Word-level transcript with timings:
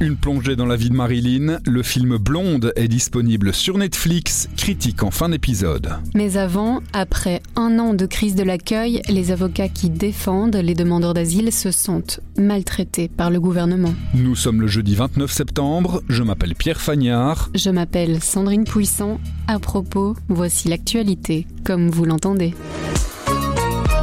Une 0.00 0.14
plongée 0.14 0.54
dans 0.54 0.66
la 0.66 0.76
vie 0.76 0.90
de 0.90 0.94
Marilyn, 0.94 1.58
le 1.66 1.82
film 1.82 2.18
Blonde 2.18 2.72
est 2.76 2.86
disponible 2.86 3.52
sur 3.52 3.78
Netflix, 3.78 4.48
critique 4.56 5.02
en 5.02 5.10
fin 5.10 5.28
d'épisode. 5.28 5.90
Mais 6.14 6.36
avant, 6.36 6.80
après 6.92 7.42
un 7.56 7.80
an 7.80 7.94
de 7.94 8.06
crise 8.06 8.36
de 8.36 8.44
l'accueil, 8.44 9.02
les 9.08 9.32
avocats 9.32 9.68
qui 9.68 9.90
défendent 9.90 10.54
les 10.54 10.74
demandeurs 10.74 11.14
d'asile 11.14 11.52
se 11.52 11.72
sentent 11.72 12.20
maltraités 12.36 13.08
par 13.08 13.30
le 13.30 13.40
gouvernement. 13.40 13.92
Nous 14.14 14.36
sommes 14.36 14.60
le 14.60 14.68
jeudi 14.68 14.94
29 14.94 15.32
septembre, 15.32 16.00
je 16.08 16.22
m'appelle 16.22 16.54
Pierre 16.54 16.80
Fagnard. 16.80 17.50
Je 17.56 17.70
m'appelle 17.70 18.22
Sandrine 18.22 18.64
Puissant. 18.64 19.18
À 19.48 19.58
propos, 19.58 20.14
voici 20.28 20.68
l'actualité, 20.68 21.48
comme 21.64 21.90
vous 21.90 22.04
l'entendez. 22.04 22.54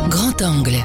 Grand 0.10 0.42
angle. 0.42 0.76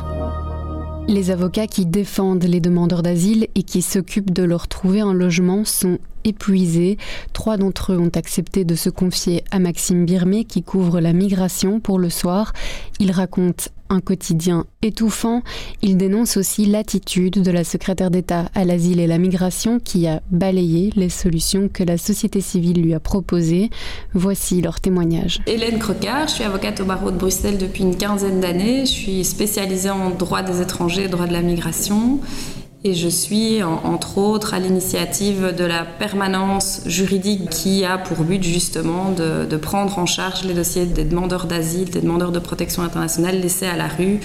Les 1.09 1.31
avocats 1.31 1.67
qui 1.67 1.87
défendent 1.87 2.45
les 2.45 2.61
demandeurs 2.61 3.03
d'asile 3.03 3.49
et 3.55 3.63
qui 3.63 3.83
s'occupent 3.83 4.33
de 4.33 4.45
leur 4.45 4.69
trouver 4.69 5.01
un 5.01 5.13
logement 5.13 5.65
sont 5.65 5.99
épuisés. 6.25 6.99
Trois 7.33 7.57
d'entre 7.57 7.93
eux 7.93 7.99
ont 7.99 8.11
accepté 8.15 8.65
de 8.65 8.75
se 8.75 8.91
confier 8.91 9.45
à 9.51 9.59
Maxime 9.59 10.05
Birmé 10.05 10.45
qui 10.45 10.63
couvre 10.63 11.01
la 11.01 11.13
migration 11.13 11.81
pour 11.81 11.99
le 11.99 12.11
soir. 12.11 12.53
Il 12.99 13.11
raconte 13.13 13.71
un 13.91 14.01
quotidien 14.01 14.65
étouffant. 14.83 15.43
Il 15.83 15.97
dénonce 15.97 16.37
aussi 16.37 16.65
l'attitude 16.65 17.43
de 17.43 17.51
la 17.51 17.65
secrétaire 17.65 18.11
d'État 18.11 18.47
à 18.55 18.65
l'asile 18.65 19.01
et 19.01 19.07
la 19.07 19.19
migration 19.19 19.81
qui 19.81 20.07
a 20.07 20.23
balayé 20.31 20.93
les 20.97 21.09
solutions 21.09 21.69
que 21.69 21.83
la 21.83 21.99
société 21.99 22.41
civile 22.41 22.81
lui 22.83 22.95
a 22.95 23.01
proposées. 23.01 23.69
Voici 24.15 24.63
leur 24.63 24.81
témoignage. 24.81 25.41
Hélène 25.47 25.79
Crocard, 25.79 26.29
je 26.29 26.35
suis 26.35 26.45
avocate 26.45 26.81
au 26.81 26.85
barreau 26.85 27.11
de 27.11 27.17
Bruxelles 27.17 27.59
depuis 27.59 27.83
une 27.83 27.97
quinzaine 27.97 28.41
d'années. 28.41 28.87
Je 28.87 28.93
suis 28.93 29.25
spécialisée 29.25 29.91
en 29.91 30.11
droit 30.11 30.43
des 30.43 30.63
étrangers 30.63 31.05
et 31.05 31.09
droit 31.09 31.27
de 31.27 31.33
la 31.33 31.43
migration. 31.43 32.21
Et 32.83 32.95
je 32.95 33.09
suis, 33.09 33.63
entre 33.63 34.17
autres, 34.17 34.55
à 34.55 34.59
l'initiative 34.59 35.55
de 35.55 35.65
la 35.65 35.85
permanence 35.85 36.81
juridique 36.87 37.51
qui 37.51 37.85
a 37.85 37.99
pour 37.99 38.25
but 38.25 38.43
justement 38.43 39.11
de, 39.11 39.57
prendre 39.57 39.99
en 39.99 40.07
charge 40.07 40.45
les 40.45 40.55
dossiers 40.55 40.87
des 40.87 41.05
demandeurs 41.05 41.45
d'asile, 41.45 41.91
des 41.91 42.01
demandeurs 42.01 42.33
de 42.33 42.39
protection 42.39 42.83
internationale 42.83 43.39
laissés 43.39 43.67
à 43.67 43.77
la 43.77 43.87
rue 43.87 44.21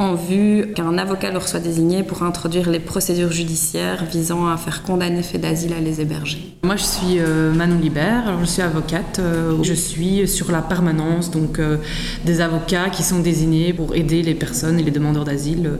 en 0.00 0.14
vue 0.14 0.72
qu'un 0.74 0.96
avocat 0.96 1.30
leur 1.30 1.46
soit 1.46 1.60
désigné 1.60 2.02
pour 2.02 2.22
introduire 2.22 2.70
les 2.70 2.80
procédures 2.80 3.30
judiciaires 3.30 4.06
visant 4.10 4.48
à 4.48 4.56
faire 4.56 4.82
condamner 4.82 5.22
fait 5.22 5.36
d'asile 5.36 5.74
à 5.74 5.80
les 5.80 6.00
héberger. 6.00 6.56
Moi, 6.62 6.76
je 6.76 6.84
suis 6.84 7.18
euh, 7.18 7.52
Manon 7.52 7.78
Libert, 7.78 8.26
alors 8.26 8.40
je 8.40 8.46
suis 8.46 8.62
avocate. 8.62 9.18
Euh, 9.18 9.62
je 9.62 9.74
suis 9.74 10.26
sur 10.26 10.50
la 10.52 10.62
permanence 10.62 11.30
donc 11.30 11.58
euh, 11.58 11.76
des 12.24 12.40
avocats 12.40 12.88
qui 12.88 13.02
sont 13.02 13.20
désignés 13.20 13.74
pour 13.74 13.94
aider 13.94 14.22
les 14.22 14.34
personnes 14.34 14.80
et 14.80 14.82
les 14.82 14.90
demandeurs 14.90 15.24
d'asile 15.24 15.72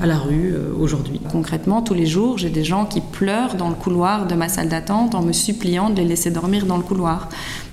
à 0.00 0.06
la 0.06 0.16
rue 0.16 0.54
aujourd'hui. 0.78 1.20
Concrètement, 1.30 1.82
tous 1.82 1.94
les 1.94 2.06
jours, 2.06 2.38
j'ai 2.38 2.50
des 2.50 2.64
gens 2.64 2.86
qui 2.86 3.02
pleurent 3.02 3.54
dans 3.54 3.68
le 3.68 3.74
couloir 3.74 4.26
de 4.26 4.34
ma 4.34 4.48
salle 4.48 4.68
d'attente 4.68 5.14
en 5.14 5.22
me 5.22 5.32
suppliant 5.32 5.90
de 5.90 5.96
les 5.96 6.04
laisser 6.04 6.30
dormir 6.30 6.64
dans 6.64 6.78
le 6.78 6.82
couloir. 6.82 7.28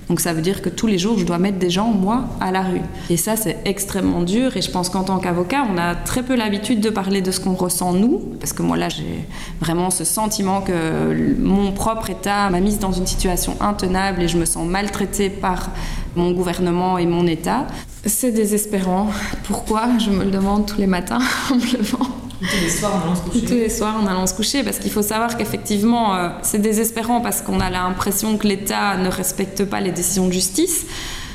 Donc 0.08 0.20
ça 0.20 0.32
veut 0.32 0.42
dire 0.42 0.62
que 0.62 0.68
tous 0.68 0.86
les 0.86 0.98
jours, 0.98 1.18
je 1.18 1.24
dois 1.24 1.38
mettre 1.38 1.58
des 1.58 1.70
gens, 1.70 1.88
moi, 1.88 2.26
à 2.40 2.52
la 2.52 2.62
rue. 2.62 2.80
Et 3.10 3.16
ça, 3.16 3.36
c'est 3.36 3.58
extrêmement 3.64 4.22
dur. 4.22 4.56
Et 4.56 4.62
je 4.62 4.70
pense 4.70 4.88
qu'en 4.88 5.02
tant 5.02 5.18
qu'avocat, 5.18 5.64
on 5.72 5.76
a 5.78 5.94
très 5.96 6.22
peu 6.22 6.36
l'habitude 6.36 6.80
de 6.80 6.90
parler 6.90 7.22
de 7.22 7.30
ce 7.30 7.40
qu'on 7.40 7.54
ressent 7.54 7.92
nous. 7.92 8.18
Parce 8.38 8.52
que 8.52 8.62
moi, 8.62 8.76
là, 8.76 8.88
j'ai 8.88 9.26
vraiment 9.60 9.90
ce 9.90 10.04
sentiment 10.04 10.60
que 10.60 11.34
mon 11.40 11.72
propre 11.72 12.10
État 12.10 12.48
m'a 12.50 12.60
mise 12.60 12.78
dans 12.78 12.92
une 12.92 13.06
situation 13.06 13.56
intenable 13.60 14.22
et 14.22 14.28
je 14.28 14.38
me 14.38 14.44
sens 14.44 14.66
maltraitée 14.66 15.28
par 15.28 15.70
mon 16.14 16.30
gouvernement 16.30 16.98
et 16.98 17.06
mon 17.06 17.26
État. 17.26 17.66
C'est 18.04 18.30
désespérant. 18.30 19.08
Pourquoi? 19.44 19.98
Je 19.98 20.10
me 20.10 20.24
le 20.24 20.30
demande 20.30 20.66
tous 20.66 20.78
les 20.78 20.86
matins, 20.86 21.18
humblement. 21.50 22.15
Tous 22.40 22.60
les 22.60 22.70
soirs 22.70 22.96
en 22.96 23.02
allant 23.02 23.16
se 23.16 23.22
coucher. 23.22 23.46
Tous 23.46 23.54
les 23.54 23.68
soirs 23.70 23.96
en 24.02 24.06
allant 24.06 24.26
se 24.26 24.34
coucher, 24.34 24.62
parce 24.62 24.78
qu'il 24.78 24.90
faut 24.90 25.02
savoir 25.02 25.36
qu'effectivement, 25.36 26.14
euh, 26.14 26.28
c'est 26.42 26.60
désespérant 26.60 27.20
parce 27.20 27.40
qu'on 27.40 27.60
a 27.60 27.70
l'impression 27.70 28.36
que 28.36 28.46
l'État 28.46 28.96
ne 28.96 29.08
respecte 29.08 29.64
pas 29.64 29.80
les 29.80 29.92
décisions 29.92 30.26
de 30.26 30.32
justice. 30.32 30.86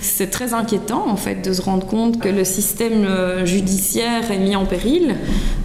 C'est 0.01 0.31
très 0.31 0.55
inquiétant 0.55 1.07
en 1.07 1.15
fait 1.15 1.43
de 1.47 1.53
se 1.53 1.61
rendre 1.61 1.85
compte 1.85 2.19
que 2.19 2.27
le 2.27 2.43
système 2.43 3.05
euh, 3.05 3.45
judiciaire 3.45 4.31
est 4.31 4.39
mis 4.39 4.55
en 4.55 4.65
péril. 4.65 5.15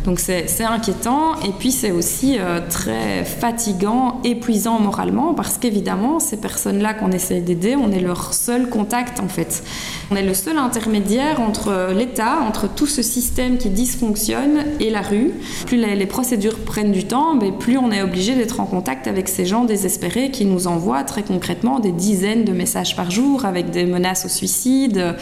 Donc 0.04 0.20
c'est 0.20 0.46
inquiétant 0.62 1.34
et 1.40 1.52
puis 1.58 1.72
c'est 1.72 1.90
aussi 1.90 2.36
euh, 2.38 2.60
très 2.68 3.24
fatigant, 3.24 4.20
épuisant 4.24 4.78
moralement 4.78 5.34
parce 5.34 5.56
qu'évidemment 5.56 6.20
ces 6.20 6.36
personnes-là 6.36 6.94
qu'on 6.94 7.10
essaie 7.12 7.40
d'aider, 7.40 7.76
on 7.76 7.90
est 7.90 8.00
leur 8.00 8.34
seul 8.34 8.68
contact 8.68 9.20
en 9.20 9.28
fait. 9.28 9.64
On 10.10 10.16
est 10.16 10.22
le 10.22 10.34
seul 10.34 10.58
intermédiaire 10.58 11.40
entre 11.40 11.92
l'État, 11.96 12.38
entre 12.46 12.68
tout 12.68 12.86
ce 12.86 13.02
système 13.02 13.56
qui 13.56 13.70
dysfonctionne 13.70 14.64
et 14.80 14.90
la 14.90 15.00
rue. 15.00 15.32
Plus 15.64 15.78
les, 15.78 16.06
procédures 16.06 16.58
prennent 16.58 16.92
du 16.92 17.04
temps, 17.04 17.36
plus 17.58 17.78
on 17.78 17.90
est 17.90 18.02
obligé 18.02 18.34
d'être 18.34 18.60
en 18.60 18.66
contact 18.66 19.08
avec 19.08 19.28
ces 19.28 19.46
gens 19.46 19.64
désespérés 19.64 20.30
qui 20.30 20.44
nous 20.44 20.66
envoient 20.66 21.02
très 21.04 21.22
concrètement 21.22 21.80
des 21.80 21.90
dizaines 21.90 22.44
de 22.44 22.52
messages 22.52 22.94
par 22.94 23.10
jour 23.10 23.44
avec 23.44 23.70
des 23.70 23.86
menaces 23.86 24.25
au 24.26 24.28
suicide, 24.28 25.16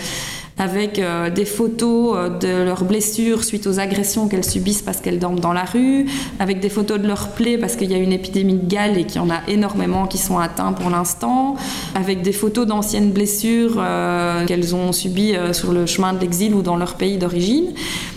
avec 0.58 0.98
euh, 0.98 1.30
des 1.30 1.44
photos 1.44 2.16
euh, 2.16 2.28
de 2.38 2.64
leurs 2.64 2.84
blessures 2.84 3.42
suite 3.42 3.66
aux 3.66 3.80
agressions 3.80 4.28
qu'elles 4.28 4.44
subissent 4.44 4.82
parce 4.82 5.00
qu'elles 5.00 5.18
dorment 5.18 5.40
dans 5.40 5.52
la 5.52 5.64
rue, 5.64 6.06
avec 6.38 6.60
des 6.60 6.68
photos 6.68 7.00
de 7.00 7.06
leurs 7.06 7.30
plaies 7.30 7.58
parce 7.58 7.74
qu'il 7.76 7.90
y 7.90 7.94
a 7.94 7.98
une 7.98 8.12
épidémie 8.12 8.54
de 8.54 8.66
gale 8.66 8.96
et 8.96 9.04
qu'il 9.04 9.16
y 9.16 9.24
en 9.24 9.30
a 9.30 9.40
énormément 9.48 10.06
qui 10.06 10.18
sont 10.18 10.38
atteints 10.38 10.72
pour 10.72 10.90
l'instant, 10.90 11.56
avec 11.94 12.22
des 12.22 12.32
photos 12.32 12.66
d'anciennes 12.66 13.10
blessures 13.10 13.76
euh, 13.78 14.46
qu'elles 14.46 14.74
ont 14.74 14.92
subies 14.92 15.34
sur 15.52 15.72
le 15.72 15.86
chemin 15.86 16.12
de 16.12 16.20
l'exil 16.20 16.54
ou 16.54 16.62
dans 16.62 16.76
leur 16.76 16.94
pays 16.94 17.18
d'origine. 17.18 17.72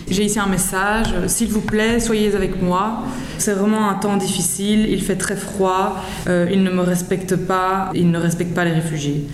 J'ai 0.10 0.24
ici 0.24 0.40
un 0.40 0.48
message, 0.48 1.14
s'il 1.28 1.50
vous 1.50 1.62
plaît, 1.62 2.00
soyez 2.00 2.34
avec 2.36 2.62
moi. 2.62 3.04
C'est 3.40 3.54
vraiment 3.54 3.90
un 3.90 3.96
temps 3.96 4.16
difficile, 4.18 4.88
il 4.90 5.02
fait 5.02 5.16
très 5.16 5.36
froid, 5.36 5.98
euh, 6.28 6.48
il 6.52 6.64
ne 6.64 6.72
me 6.72 6.82
respecte 6.82 7.36
pas, 7.36 7.92
il 7.94 8.10
ne 8.10 8.18
respecte 8.18 8.54
pas 8.54 8.64
les 8.64 8.72
réfugiés. 8.72 9.28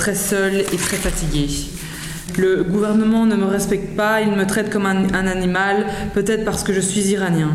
Très 0.00 0.14
seul 0.14 0.60
et 0.60 0.76
très 0.78 0.96
fatigué. 0.96 1.46
Le 2.38 2.64
gouvernement 2.64 3.26
ne 3.26 3.36
me 3.36 3.44
respecte 3.44 3.94
pas, 3.94 4.22
il 4.22 4.30
me 4.30 4.46
traite 4.46 4.70
comme 4.70 4.86
un, 4.86 5.26
animal, 5.26 5.84
peut-être 6.14 6.42
parce 6.46 6.62
que 6.62 6.72
je 6.72 6.80
suis 6.80 7.02
iranien. 7.02 7.50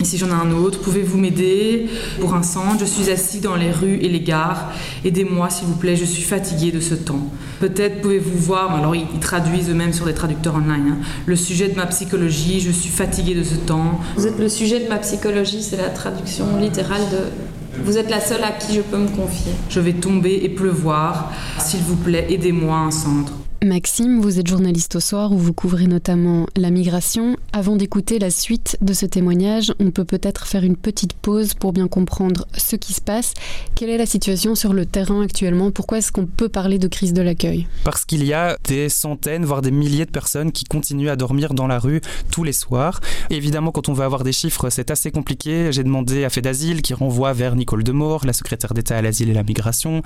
Ici 0.00 0.16
j'en 0.16 0.28
ai 0.28 0.30
un 0.30 0.52
autre, 0.52 0.78
pouvez-vous 0.78 1.18
m'aider 1.18 1.88
pour 2.20 2.34
un 2.34 2.44
centre? 2.44 2.78
Je 2.78 2.84
suis 2.84 3.10
assis 3.10 3.40
dans 3.40 3.56
les 3.56 3.72
rues 3.72 3.96
et 3.96 4.08
les 4.08 4.20
gares. 4.20 4.70
Aidez-moi 5.04 5.50
s'il 5.50 5.66
vous 5.66 5.74
plaît, 5.74 5.96
je 5.96 6.04
suis 6.04 6.22
fatigué 6.22 6.70
de 6.70 6.78
ce 6.78 6.94
temps. 6.94 7.32
Peut-être 7.58 8.00
pouvez-vous 8.00 8.38
voir, 8.38 8.76
alors 8.76 8.94
ils, 8.94 9.08
ils 9.12 9.18
traduisent 9.18 9.70
eux-mêmes 9.70 9.92
sur 9.92 10.06
des 10.06 10.14
traducteurs 10.14 10.54
online, 10.54 10.92
hein, 10.92 10.98
le 11.26 11.34
sujet 11.34 11.66
de 11.66 11.74
ma 11.74 11.86
psychologie, 11.86 12.60
je 12.60 12.70
suis 12.70 12.90
fatigué 12.90 13.34
de 13.34 13.42
ce 13.42 13.56
temps. 13.56 13.98
Vous 14.16 14.28
êtes 14.28 14.38
le 14.38 14.48
sujet 14.48 14.84
de 14.84 14.88
ma 14.88 14.98
psychologie, 14.98 15.64
c'est 15.64 15.78
la 15.78 15.88
traduction 15.88 16.58
littérale 16.58 17.02
de 17.10 17.57
vous 17.84 17.98
êtes 17.98 18.10
la 18.10 18.20
seule 18.20 18.44
à 18.44 18.52
qui 18.52 18.74
je 18.74 18.80
peux 18.80 18.98
me 18.98 19.08
confier. 19.08 19.52
Je 19.70 19.80
vais 19.80 19.94
tomber 19.94 20.40
et 20.42 20.48
pleuvoir. 20.48 21.32
S'il 21.58 21.80
vous 21.80 21.96
plaît, 21.96 22.26
aidez-moi 22.30 22.76
à 22.76 22.80
un 22.80 22.90
centre. 22.90 23.32
Maxime, 23.64 24.20
vous 24.20 24.38
êtes 24.38 24.46
journaliste 24.46 24.94
au 24.94 25.00
soir 25.00 25.32
où 25.32 25.36
vous 25.36 25.52
couvrez 25.52 25.88
notamment 25.88 26.46
la 26.56 26.70
migration. 26.70 27.36
Avant 27.52 27.74
d'écouter 27.74 28.20
la 28.20 28.30
suite 28.30 28.78
de 28.82 28.92
ce 28.92 29.04
témoignage, 29.04 29.74
on 29.80 29.90
peut 29.90 30.04
peut-être 30.04 30.46
faire 30.46 30.62
une 30.62 30.76
petite 30.76 31.12
pause 31.12 31.54
pour 31.54 31.72
bien 31.72 31.88
comprendre 31.88 32.46
ce 32.56 32.76
qui 32.76 32.92
se 32.92 33.00
passe. 33.00 33.34
Quelle 33.74 33.90
est 33.90 33.98
la 33.98 34.06
situation 34.06 34.54
sur 34.54 34.72
le 34.72 34.86
terrain 34.86 35.22
actuellement? 35.22 35.72
Pourquoi 35.72 35.98
est-ce 35.98 36.12
qu'on 36.12 36.26
peut 36.26 36.48
parler 36.48 36.78
de 36.78 36.86
crise 36.86 37.12
de 37.12 37.20
l'accueil? 37.20 37.66
Parce 37.82 38.04
qu'il 38.04 38.24
y 38.24 38.32
a 38.32 38.56
des 38.68 38.88
centaines, 38.88 39.44
voire 39.44 39.60
des 39.60 39.72
milliers 39.72 40.06
de 40.06 40.10
personnes 40.12 40.52
qui 40.52 40.64
continuent 40.64 41.10
à 41.10 41.16
dormir 41.16 41.52
dans 41.52 41.66
la 41.66 41.80
rue 41.80 42.00
tous 42.30 42.44
les 42.44 42.52
soirs. 42.52 43.00
Évidemment, 43.28 43.72
quand 43.72 43.88
on 43.88 43.92
veut 43.92 44.04
avoir 44.04 44.22
des 44.22 44.32
chiffres, 44.32 44.70
c'est 44.70 44.92
assez 44.92 45.10
compliqué. 45.10 45.72
J'ai 45.72 45.82
demandé 45.82 46.24
à 46.24 46.30
Fait 46.30 46.42
d'Asile 46.42 46.80
qui 46.80 46.94
renvoie 46.94 47.32
vers 47.32 47.56
Nicole 47.56 47.82
Demore, 47.82 48.24
la 48.24 48.32
secrétaire 48.32 48.72
d'État 48.72 48.96
à 48.96 49.02
l'asile 49.02 49.30
et 49.30 49.34
la 49.34 49.42
migration. 49.42 50.02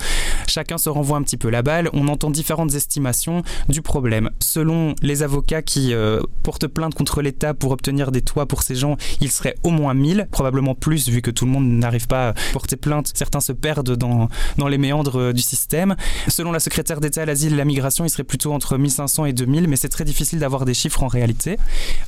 Chacun 0.47 0.79
se 0.79 0.89
renvoie 0.89 1.19
un 1.19 1.23
petit 1.23 1.37
peu 1.37 1.51
la 1.51 1.61
balle. 1.61 1.91
On 1.93 2.09
entend 2.09 2.31
différentes 2.31 2.75
estimations 2.75 3.42
du 3.69 3.83
problème. 3.83 4.31
Selon 4.41 4.95
les 5.03 5.23
avocats 5.23 5.63
qui 5.63 5.95
euh, 5.95 6.21
portent 6.43 6.67
plainte 6.67 6.95
contre 6.95 7.23
l'État 7.23 7.55
pour 7.55 7.73
obtenir 7.73 8.13
des 8.13 8.23
toits 8.23 8.47
pour 8.47 8.63
ces 8.63 8.75
gens, 8.75 8.97
il 9.21 9.31
serait 9.31 9.55
au 9.63 9.71
moins 9.71 9.95
1000, 9.95 10.29
probablement 10.31 10.75
plus 10.75 11.09
vu 11.09 11.23
que 11.23 11.31
tout 11.31 11.45
le 11.45 11.51
monde 11.51 11.67
n'arrive 11.67 12.07
pas 12.07 12.31
à 12.31 12.35
porter 12.53 12.77
plainte. 12.77 13.11
Certains 13.15 13.41
se 13.41 13.53
perdent 13.53 13.97
dans, 13.97 14.29
dans 14.59 14.69
les 14.69 14.79
méandres 14.79 15.19
euh, 15.19 15.33
du 15.33 15.43
système. 15.43 15.97
Selon 16.29 16.53
la 16.53 16.61
secrétaire 16.61 17.01
d'État 17.01 17.23
à 17.23 17.25
l'asile 17.27 17.55
et 17.55 17.57
la 17.57 17.65
migration, 17.65 18.05
il 18.05 18.11
serait 18.11 18.25
plutôt 18.25 18.53
entre 18.53 18.77
1500 18.77 19.27
et 19.27 19.33
2000, 19.33 19.69
mais 19.69 19.77
c'est 19.77 19.89
très 19.89 20.05
difficile 20.05 20.39
d'avoir 20.39 20.65
des 20.65 20.75
chiffres 20.75 21.03
en 21.03 21.09
réalité. 21.09 21.59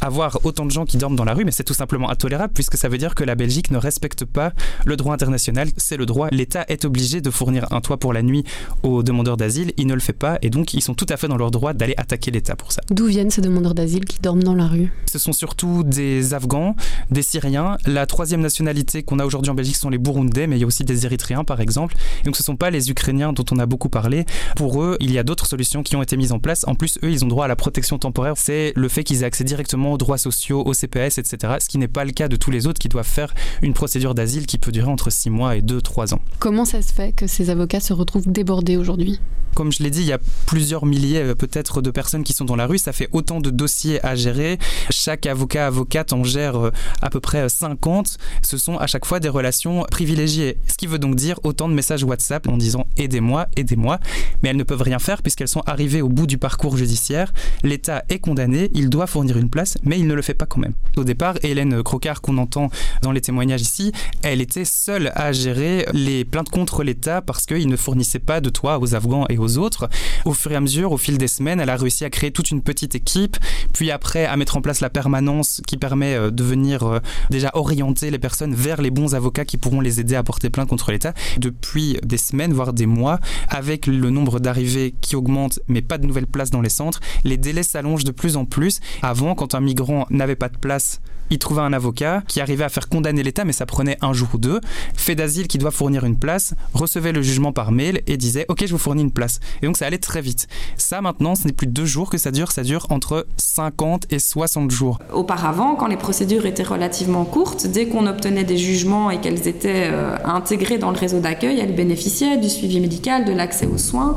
Avoir 0.00 0.38
autant 0.44 0.66
de 0.66 0.70
gens 0.70 0.84
qui 0.84 0.96
dorment 0.96 1.16
dans 1.16 1.24
la 1.24 1.34
rue, 1.34 1.44
mais 1.44 1.50
c'est 1.50 1.64
tout 1.64 1.74
simplement 1.74 2.10
intolérable 2.10 2.52
puisque 2.52 2.76
ça 2.76 2.88
veut 2.88 2.98
dire 2.98 3.14
que 3.14 3.24
la 3.24 3.34
Belgique 3.34 3.70
ne 3.70 3.78
respecte 3.78 4.24
pas 4.24 4.52
le 4.84 4.96
droit 4.96 5.14
international. 5.14 5.68
C'est 5.76 5.96
le 5.96 6.06
droit. 6.06 6.28
L'État 6.30 6.64
est 6.68 6.84
obligé 6.84 7.20
de 7.20 7.30
fournir 7.30 7.66
un 7.72 7.80
toit 7.80 7.98
pour 7.98 8.12
la 8.12 8.22
nuit 8.22 8.44
aux 8.82 9.02
demandeurs 9.02 9.36
d'asile. 9.36 9.72
Il 9.76 9.86
ne 9.86 9.94
le 9.94 10.00
fait 10.00 10.12
pas 10.12 10.38
et 10.42 10.50
donc 10.50 10.74
ils 10.74 10.82
sont 10.82 10.94
tout 10.94 11.06
à 11.08 11.16
fait 11.16 11.23
fait 11.24 11.28
dans 11.28 11.36
leur 11.36 11.50
droit 11.50 11.72
d'aller 11.72 11.94
attaquer 11.96 12.30
l'État 12.30 12.54
pour 12.54 12.72
ça. 12.72 12.82
D'où 12.90 13.06
viennent 13.06 13.30
ces 13.30 13.40
demandeurs 13.40 13.74
d'asile 13.74 14.04
qui 14.04 14.20
dorment 14.20 14.42
dans 14.42 14.54
la 14.54 14.66
rue? 14.66 14.92
Ce 15.06 15.18
sont 15.18 15.32
surtout 15.32 15.82
des 15.84 16.34
Afghans, 16.34 16.76
des 17.10 17.22
Syriens. 17.22 17.78
La 17.86 18.06
troisième 18.06 18.40
nationalité 18.40 19.02
qu'on 19.02 19.18
a 19.18 19.24
aujourd'hui 19.24 19.50
en 19.50 19.54
Belgique 19.54 19.76
sont 19.76 19.90
les 19.90 19.98
Burundais, 19.98 20.46
mais 20.46 20.56
il 20.56 20.60
y 20.60 20.64
a 20.64 20.66
aussi 20.66 20.84
des 20.84 21.06
Érythréens 21.06 21.44
par 21.44 21.60
exemple. 21.60 21.96
Et 22.20 22.24
donc 22.24 22.36
ce 22.36 22.42
ne 22.42 22.46
sont 22.46 22.56
pas 22.56 22.70
les 22.70 22.90
Ukrainiens 22.90 23.32
dont 23.32 23.44
on 23.50 23.58
a 23.58 23.66
beaucoup 23.66 23.88
parlé. 23.88 24.26
Pour 24.56 24.82
eux, 24.82 24.96
il 25.00 25.12
y 25.12 25.18
a 25.18 25.22
d'autres 25.22 25.46
solutions 25.46 25.82
qui 25.82 25.96
ont 25.96 26.02
été 26.02 26.16
mises 26.16 26.32
en 26.32 26.38
place. 26.38 26.64
En 26.66 26.74
plus, 26.74 26.98
eux, 27.02 27.10
ils 27.10 27.24
ont 27.24 27.28
droit 27.28 27.46
à 27.46 27.48
la 27.48 27.56
protection 27.56 27.98
temporaire. 27.98 28.34
C'est 28.36 28.72
le 28.76 28.88
fait 28.88 29.04
qu'ils 29.04 29.22
aient 29.22 29.26
accès 29.26 29.44
directement 29.44 29.92
aux 29.92 29.98
droits 29.98 30.18
sociaux, 30.18 30.62
au 30.66 30.74
CPS, 30.74 31.18
etc. 31.18 31.54
Ce 31.60 31.68
qui 31.68 31.78
n'est 31.78 31.88
pas 31.88 32.04
le 32.04 32.12
cas 32.12 32.28
de 32.28 32.36
tous 32.36 32.50
les 32.50 32.66
autres 32.66 32.78
qui 32.78 32.88
doivent 32.88 33.06
faire 33.06 33.34
une 33.62 33.72
procédure 33.72 34.14
d'asile 34.14 34.46
qui 34.46 34.58
peut 34.58 34.72
durer 34.72 34.90
entre 34.90 35.10
6 35.10 35.30
mois 35.30 35.56
et 35.56 35.62
2-3 35.62 36.14
ans. 36.14 36.20
Comment 36.38 36.64
ça 36.64 36.82
se 36.82 36.92
fait 36.92 37.12
que 37.12 37.26
ces 37.26 37.50
avocats 37.50 37.80
se 37.80 37.92
retrouvent 37.92 38.30
débordés 38.30 38.76
aujourd'hui? 38.76 39.20
Comme 39.54 39.70
je 39.70 39.84
l'ai 39.84 39.90
dit, 39.90 40.00
il 40.00 40.06
y 40.06 40.12
a 40.12 40.18
plusieurs 40.46 40.84
milliers 40.84 41.13
euh, 41.22 41.34
peut-être 41.34 41.82
de 41.82 41.90
personnes 41.90 42.24
qui 42.24 42.32
sont 42.32 42.44
dans 42.44 42.56
la 42.56 42.66
rue. 42.66 42.78
Ça 42.78 42.92
fait 42.92 43.08
autant 43.12 43.40
de 43.40 43.50
dossiers 43.50 44.04
à 44.04 44.14
gérer. 44.14 44.58
Chaque 44.90 45.26
avocat, 45.26 45.66
avocate 45.66 46.12
en 46.12 46.24
gère 46.24 46.56
euh, 46.56 46.70
à 47.02 47.10
peu 47.10 47.20
près 47.20 47.48
50. 47.48 48.18
Ce 48.42 48.58
sont 48.58 48.78
à 48.78 48.86
chaque 48.86 49.04
fois 49.04 49.20
des 49.20 49.28
relations 49.28 49.84
privilégiées. 49.90 50.58
Ce 50.68 50.74
qui 50.74 50.86
veut 50.86 50.98
donc 50.98 51.16
dire 51.16 51.38
autant 51.42 51.68
de 51.68 51.74
messages 51.74 52.04
WhatsApp 52.04 52.48
en 52.48 52.56
disant 52.56 52.86
aidez-moi, 52.96 53.46
aidez-moi. 53.56 53.98
Mais 54.42 54.50
elles 54.50 54.56
ne 54.56 54.64
peuvent 54.64 54.82
rien 54.82 54.98
faire 54.98 55.22
puisqu'elles 55.22 55.48
sont 55.48 55.62
arrivées 55.66 56.02
au 56.02 56.08
bout 56.08 56.26
du 56.26 56.38
parcours 56.38 56.76
judiciaire. 56.76 57.32
L'État 57.62 58.04
est 58.08 58.18
condamné, 58.18 58.70
il 58.74 58.90
doit 58.90 59.06
fournir 59.06 59.36
une 59.36 59.50
place, 59.50 59.78
mais 59.82 59.98
il 59.98 60.06
ne 60.06 60.14
le 60.14 60.22
fait 60.22 60.34
pas 60.34 60.46
quand 60.46 60.60
même. 60.60 60.74
Au 60.96 61.04
départ, 61.04 61.36
Hélène 61.42 61.82
Crocard, 61.82 62.20
qu'on 62.20 62.38
entend 62.38 62.70
dans 63.02 63.12
les 63.12 63.20
témoignages 63.20 63.62
ici, 63.62 63.92
elle 64.22 64.40
était 64.40 64.64
seule 64.64 65.12
à 65.14 65.32
gérer 65.32 65.86
les 65.92 66.24
plaintes 66.24 66.50
contre 66.50 66.82
l'État 66.82 67.22
parce 67.22 67.46
qu'il 67.46 67.68
ne 67.68 67.76
fournissait 67.76 68.18
pas 68.18 68.40
de 68.40 68.50
toit 68.50 68.78
aux 68.78 68.94
Afghans 68.94 69.26
et 69.28 69.38
aux 69.38 69.58
autres. 69.58 69.88
Au 70.24 70.32
fur 70.32 70.52
et 70.52 70.56
à 70.56 70.60
mesure, 70.60 70.92
au 70.92 70.96
fil 71.04 71.18
des 71.18 71.28
semaines, 71.28 71.60
elle 71.60 71.68
a 71.68 71.76
réussi 71.76 72.04
à 72.04 72.10
créer 72.10 72.30
toute 72.30 72.50
une 72.50 72.62
petite 72.62 72.94
équipe, 72.94 73.36
puis 73.74 73.90
après 73.90 74.24
à 74.24 74.36
mettre 74.36 74.56
en 74.56 74.62
place 74.62 74.80
la 74.80 74.88
permanence 74.88 75.60
qui 75.66 75.76
permet 75.76 76.14
euh, 76.14 76.30
de 76.30 76.42
venir 76.42 76.82
euh, 76.84 76.98
déjà 77.30 77.50
orienter 77.52 78.10
les 78.10 78.18
personnes 78.18 78.54
vers 78.54 78.80
les 78.80 78.90
bons 78.90 79.14
avocats 79.14 79.44
qui 79.44 79.58
pourront 79.58 79.80
les 79.80 80.00
aider 80.00 80.14
à 80.14 80.22
porter 80.22 80.48
plainte 80.48 80.68
contre 80.68 80.90
l'État. 80.92 81.12
Depuis 81.38 81.98
des 82.02 82.16
semaines, 82.16 82.54
voire 82.54 82.72
des 82.72 82.86
mois, 82.86 83.20
avec 83.48 83.86
le 83.86 84.08
nombre 84.08 84.40
d'arrivées 84.40 84.94
qui 85.02 85.14
augmente, 85.14 85.60
mais 85.68 85.82
pas 85.82 85.98
de 85.98 86.06
nouvelles 86.06 86.26
places 86.26 86.50
dans 86.50 86.62
les 86.62 86.70
centres, 86.70 87.00
les 87.24 87.36
délais 87.36 87.62
s'allongent 87.62 88.04
de 88.04 88.10
plus 88.10 88.36
en 88.36 88.46
plus. 88.46 88.80
Avant, 89.02 89.34
quand 89.34 89.54
un 89.54 89.60
migrant 89.60 90.06
n'avait 90.10 90.36
pas 90.36 90.48
de 90.48 90.56
place, 90.56 91.00
il 91.30 91.38
trouvait 91.38 91.62
un 91.62 91.72
avocat 91.72 92.22
qui 92.28 92.40
arrivait 92.40 92.64
à 92.64 92.68
faire 92.68 92.88
condamner 92.88 93.22
l'État, 93.22 93.44
mais 93.44 93.52
ça 93.52 93.66
prenait 93.66 93.96
un 94.02 94.12
jour 94.12 94.28
ou 94.34 94.38
deux. 94.38 94.60
Fait 94.94 95.14
d'asile 95.14 95.48
qui 95.48 95.58
doit 95.58 95.70
fournir 95.70 96.04
une 96.04 96.16
place, 96.16 96.54
recevait 96.72 97.12
le 97.12 97.22
jugement 97.22 97.52
par 97.52 97.72
mail 97.72 98.02
et 98.06 98.16
disait 98.16 98.46
Ok, 98.48 98.64
je 98.66 98.72
vous 98.72 98.78
fournis 98.78 99.02
une 99.02 99.12
place. 99.12 99.40
Et 99.62 99.66
donc 99.66 99.76
ça 99.76 99.86
allait 99.86 99.98
très 99.98 100.20
vite. 100.20 100.46
Ça 100.76 101.00
maintenant, 101.00 101.34
ce 101.34 101.46
n'est 101.46 101.52
plus 101.52 101.66
deux 101.66 101.86
jours 101.86 102.10
que 102.10 102.18
ça 102.18 102.30
dure, 102.30 102.52
ça 102.52 102.62
dure 102.62 102.86
entre 102.90 103.26
50 103.36 104.06
et 104.10 104.18
60 104.18 104.70
jours. 104.70 104.98
Auparavant, 105.12 105.74
quand 105.74 105.86
les 105.86 105.96
procédures 105.96 106.46
étaient 106.46 106.62
relativement 106.62 107.24
courtes, 107.24 107.66
dès 107.66 107.86
qu'on 107.86 108.06
obtenait 108.06 108.44
des 108.44 108.58
jugements 108.58 109.10
et 109.10 109.20
qu'elles 109.20 109.48
étaient 109.48 109.88
euh, 109.90 110.16
intégrées 110.24 110.78
dans 110.78 110.90
le 110.90 110.98
réseau 110.98 111.20
d'accueil, 111.20 111.60
elles 111.60 111.74
bénéficiaient 111.74 112.36
du 112.36 112.48
suivi 112.48 112.80
médical, 112.80 113.24
de 113.24 113.32
l'accès 113.32 113.66
aux 113.66 113.78
soins. 113.78 114.14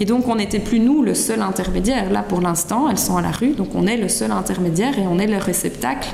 Et 0.00 0.04
donc 0.04 0.28
on 0.28 0.36
n'était 0.36 0.58
plus 0.58 0.80
nous 0.80 1.02
le 1.02 1.14
seul 1.14 1.42
intermédiaire. 1.42 2.10
Là 2.10 2.22
pour 2.22 2.40
l'instant, 2.40 2.88
elles 2.88 2.98
sont 2.98 3.16
à 3.16 3.22
la 3.22 3.30
rue, 3.30 3.52
donc 3.52 3.68
on 3.74 3.86
est 3.86 3.96
le 3.96 4.08
seul 4.08 4.32
intermédiaire 4.32 4.98
et 4.98 5.06
on 5.06 5.18
est 5.18 5.26
le 5.26 5.38
réceptacle 5.38 6.08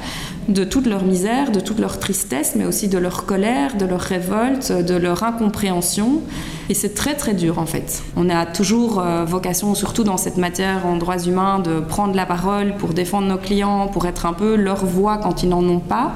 de 0.49 0.65
toute 0.65 0.87
leur 0.87 1.05
misère, 1.05 1.53
de 1.53 1.61
toute 1.61 1.79
leur 1.79 1.99
tristesse, 1.99 2.55
mais 2.57 2.65
aussi 2.65 2.89
de 2.89 2.97
leur 2.97 3.27
colère, 3.27 3.77
de 3.77 3.85
leur 3.85 4.01
révolte, 4.01 4.73
de 4.73 4.95
leur 4.95 5.23
incompréhension. 5.23 6.23
Et 6.71 6.75
c'est 6.75 6.95
très 6.95 7.15
très 7.15 7.35
dur 7.35 7.59
en 7.59 7.67
fait. 7.67 8.03
On 8.17 8.29
a 8.31 8.47
toujours 8.47 8.99
euh, 8.99 9.25
vocation, 9.25 9.75
surtout 9.75 10.05
dans 10.05 10.17
cette 10.17 10.39
matière 10.39 10.87
en 10.87 10.97
droits 10.97 11.19
humains, 11.19 11.61
de 11.61 11.81
prendre 11.81 12.15
la 12.15 12.27
parole 12.27 12.75
pour 12.77 12.91
défendre 12.91 13.29
nos 13.29 13.39
clients, 13.39 13.89
pour 13.89 14.07
être 14.07 14.27
un 14.27 14.33
peu 14.33 14.55
leur 14.57 14.85
voix 14.85 15.19
quand 15.19 15.43
ils 15.43 15.49
n'en 15.49 15.65
ont 15.65 15.81
pas. 15.81 16.15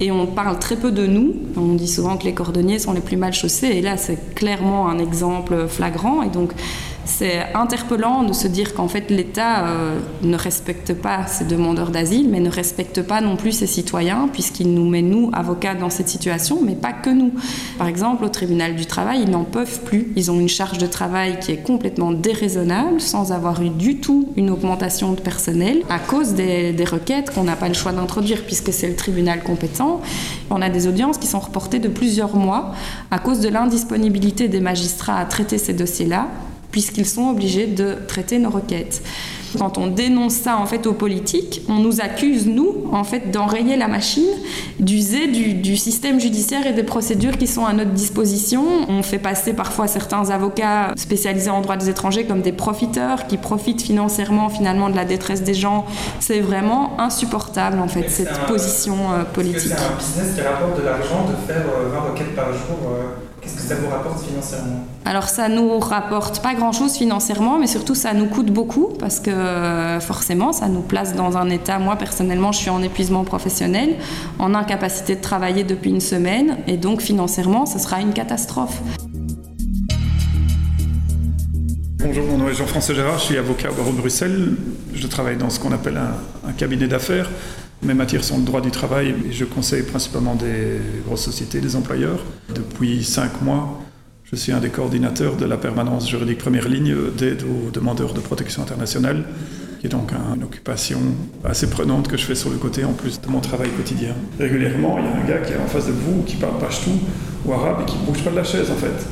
Et 0.00 0.12
on 0.12 0.26
parle 0.26 0.58
très 0.58 0.76
peu 0.76 0.92
de 0.92 1.06
nous. 1.06 1.34
On 1.56 1.74
dit 1.74 1.88
souvent 1.88 2.16
que 2.16 2.24
les 2.24 2.34
cordonniers 2.34 2.78
sont 2.78 2.92
les 2.92 3.00
plus 3.00 3.16
mal 3.16 3.32
chaussés. 3.32 3.66
Et 3.66 3.82
là, 3.82 3.96
c'est 3.96 4.34
clairement 4.34 4.88
un 4.88 4.98
exemple 4.98 5.66
flagrant. 5.66 6.22
Et 6.22 6.28
donc, 6.28 6.52
c'est 7.08 7.46
interpellant 7.54 8.22
de 8.22 8.32
se 8.32 8.46
dire 8.46 8.74
qu'en 8.74 8.86
fait 8.86 9.10
l'État 9.10 9.66
euh, 9.66 9.98
ne 10.22 10.36
respecte 10.36 10.92
pas 10.92 11.26
ses 11.26 11.44
demandeurs 11.44 11.90
d'asile, 11.90 12.28
mais 12.28 12.38
ne 12.38 12.50
respecte 12.50 13.02
pas 13.02 13.20
non 13.20 13.36
plus 13.36 13.52
ses 13.52 13.66
citoyens, 13.66 14.28
puisqu'il 14.32 14.74
nous 14.74 14.88
met, 14.88 15.02
nous, 15.02 15.30
avocats, 15.32 15.74
dans 15.74 15.90
cette 15.90 16.08
situation, 16.08 16.60
mais 16.62 16.74
pas 16.74 16.92
que 16.92 17.10
nous. 17.10 17.32
Par 17.78 17.86
exemple, 17.86 18.24
au 18.24 18.28
tribunal 18.28 18.76
du 18.76 18.86
travail, 18.86 19.22
ils 19.22 19.30
n'en 19.30 19.44
peuvent 19.44 19.80
plus. 19.84 20.12
Ils 20.16 20.30
ont 20.30 20.38
une 20.38 20.48
charge 20.48 20.78
de 20.78 20.86
travail 20.86 21.38
qui 21.40 21.50
est 21.52 21.62
complètement 21.62 22.12
déraisonnable, 22.12 23.00
sans 23.00 23.32
avoir 23.32 23.62
eu 23.62 23.70
du 23.70 24.00
tout 24.00 24.28
une 24.36 24.50
augmentation 24.50 25.12
de 25.12 25.20
personnel, 25.20 25.82
à 25.88 25.98
cause 25.98 26.34
des 26.34 26.84
requêtes 26.84 27.30
qu'on 27.34 27.44
n'a 27.44 27.56
pas 27.56 27.68
le 27.68 27.74
choix 27.74 27.92
d'introduire, 27.92 28.44
puisque 28.44 28.72
c'est 28.72 28.88
le 28.88 28.96
tribunal 28.96 29.42
compétent. 29.42 30.00
On 30.50 30.60
a 30.60 30.68
des 30.68 30.86
audiences 30.86 31.18
qui 31.18 31.26
sont 31.26 31.40
reportées 31.40 31.78
de 31.78 31.88
plusieurs 31.88 32.36
mois 32.36 32.72
à 33.10 33.18
cause 33.18 33.40
de 33.40 33.48
l'indisponibilité 33.48 34.48
des 34.48 34.60
magistrats 34.60 35.18
à 35.18 35.24
traiter 35.24 35.58
ces 35.58 35.72
dossiers-là 35.72 36.28
puisqu'ils 36.70 37.06
sont 37.06 37.30
obligés 37.30 37.66
de 37.66 37.96
traiter 38.06 38.38
nos 38.38 38.50
requêtes. 38.50 39.02
Quand 39.56 39.78
on 39.78 39.86
dénonce 39.86 40.34
ça 40.34 40.58
en 40.58 40.66
fait 40.66 40.86
aux 40.86 40.92
politiques, 40.92 41.62
on 41.68 41.78
nous 41.78 42.00
accuse 42.00 42.46
nous 42.46 42.84
en 42.92 43.04
fait 43.04 43.30
d'enrayer 43.30 43.76
la 43.76 43.88
machine, 43.88 44.28
d'user 44.78 45.28
du, 45.28 45.76
système 45.76 46.20
judiciaire 46.20 46.66
et 46.66 46.72
des 46.72 46.82
procédures 46.82 47.38
qui 47.38 47.46
sont 47.46 47.64
à 47.64 47.72
notre 47.72 47.92
disposition. 47.92 48.64
On 48.88 49.02
fait 49.02 49.18
passer 49.18 49.52
parfois 49.52 49.86
certains 49.86 50.30
avocats 50.30 50.92
spécialisés 50.96 51.50
en 51.50 51.60
droit 51.60 51.76
des 51.76 51.88
étrangers 51.88 52.24
comme 52.24 52.42
des 52.42 52.52
profiteurs 52.52 53.26
qui 53.26 53.36
profitent 53.36 53.82
financièrement 53.82 54.48
finalement 54.48 54.90
de 54.90 54.96
la 54.96 55.04
détresse 55.04 55.42
des 55.42 55.54
gens. 55.54 55.86
C'est 56.20 56.40
vraiment 56.40 57.00
insupportable 57.00 57.78
en 57.78 57.88
fait 57.88 58.08
cette 58.10 58.46
position 58.46 58.96
euh, 59.12 59.24
politique. 59.24 59.60
C'est 59.60 59.74
un 59.74 59.96
business 59.96 60.34
qui 60.34 60.40
rapporte 60.40 60.78
de 60.78 60.84
l'argent 60.84 61.26
de 61.28 61.52
faire 61.52 61.64
20 61.64 61.96
euh, 61.96 62.10
requêtes 62.10 62.34
par 62.34 62.52
jour. 62.52 62.78
Euh, 62.90 63.27
Qu'est-ce 63.40 63.54
que 63.54 63.62
ça 63.62 63.74
vous 63.76 63.88
rapporte 63.88 64.24
financièrement? 64.24 64.84
Alors 65.04 65.28
ça 65.28 65.48
nous 65.48 65.78
rapporte 65.78 66.42
pas 66.42 66.54
grand-chose 66.54 66.94
financièrement, 66.94 67.58
mais 67.58 67.66
surtout 67.66 67.94
ça 67.94 68.12
nous 68.12 68.26
coûte 68.26 68.50
beaucoup 68.52 68.94
parce 68.98 69.20
que 69.20 69.98
forcément 70.00 70.52
ça 70.52 70.68
nous 70.68 70.80
place 70.80 71.14
dans 71.14 71.36
un 71.36 71.48
état. 71.48 71.78
Moi 71.78 71.96
personnellement, 71.96 72.52
je 72.52 72.58
suis 72.58 72.70
en 72.70 72.82
épuisement 72.82 73.24
professionnel, 73.24 73.96
en 74.38 74.54
incapacité 74.54 75.14
de 75.14 75.20
travailler 75.20 75.64
depuis 75.64 75.90
une 75.90 76.00
semaine, 76.00 76.58
et 76.66 76.76
donc 76.76 77.00
financièrement, 77.00 77.64
ce 77.64 77.78
sera 77.78 78.00
une 78.00 78.12
catastrophe. 78.12 78.80
Bonjour, 82.00 82.24
mon 82.26 82.38
nom 82.38 82.48
est 82.48 82.54
Jean-François 82.54 82.94
Gérard, 82.94 83.18
je 83.18 83.24
suis 83.24 83.36
avocat 83.36 83.70
au 83.70 83.74
barreau 83.74 83.92
de 83.92 83.98
Bruxelles. 83.98 84.56
Je 84.94 85.06
travaille 85.06 85.36
dans 85.36 85.50
ce 85.50 85.60
qu'on 85.60 85.72
appelle 85.72 85.96
un, 85.96 86.48
un 86.48 86.52
cabinet 86.52 86.88
d'affaires. 86.88 87.30
Mes 87.82 87.94
matières 87.94 88.24
sont 88.24 88.38
le 88.38 88.44
droit 88.44 88.60
du 88.60 88.72
travail 88.72 89.14
et 89.28 89.32
je 89.32 89.44
conseille 89.44 89.84
principalement 89.84 90.34
des 90.34 90.80
grosses 91.06 91.24
sociétés, 91.24 91.60
des 91.60 91.76
employeurs. 91.76 92.18
Depuis 92.52 93.04
cinq 93.04 93.40
mois, 93.40 93.80
je 94.24 94.34
suis 94.34 94.50
un 94.50 94.58
des 94.58 94.68
coordinateurs 94.68 95.36
de 95.36 95.44
la 95.44 95.56
permanence 95.56 96.10
juridique 96.10 96.38
première 96.38 96.68
ligne 96.68 96.94
d'aide 97.16 97.44
aux 97.44 97.70
demandeurs 97.70 98.14
de 98.14 98.20
protection 98.20 98.62
internationale, 98.62 99.24
qui 99.80 99.86
est 99.86 99.90
donc 99.90 100.10
une 100.12 100.42
occupation 100.42 100.98
assez 101.44 101.70
prenante 101.70 102.08
que 102.08 102.16
je 102.16 102.24
fais 102.24 102.34
sur 102.34 102.50
le 102.50 102.56
côté 102.56 102.84
en 102.84 102.92
plus 102.92 103.20
de 103.20 103.28
mon 103.28 103.38
travail 103.38 103.70
quotidien. 103.70 104.14
Régulièrement, 104.40 104.98
il 104.98 105.04
y 105.04 105.08
a 105.08 105.16
un 105.16 105.26
gars 105.26 105.46
qui 105.46 105.52
est 105.52 105.58
en 105.58 105.68
face 105.68 105.86
de 105.86 105.92
vous, 105.92 106.24
qui 106.24 106.34
parle 106.34 106.58
pachtou 106.58 106.90
ou 107.46 107.52
arabe 107.52 107.82
et 107.82 107.84
qui 107.84 107.96
ne 107.96 108.04
bouge 108.06 108.24
pas 108.24 108.30
de 108.30 108.36
la 108.36 108.44
chaise 108.44 108.72
en 108.72 108.76
fait. 108.76 109.06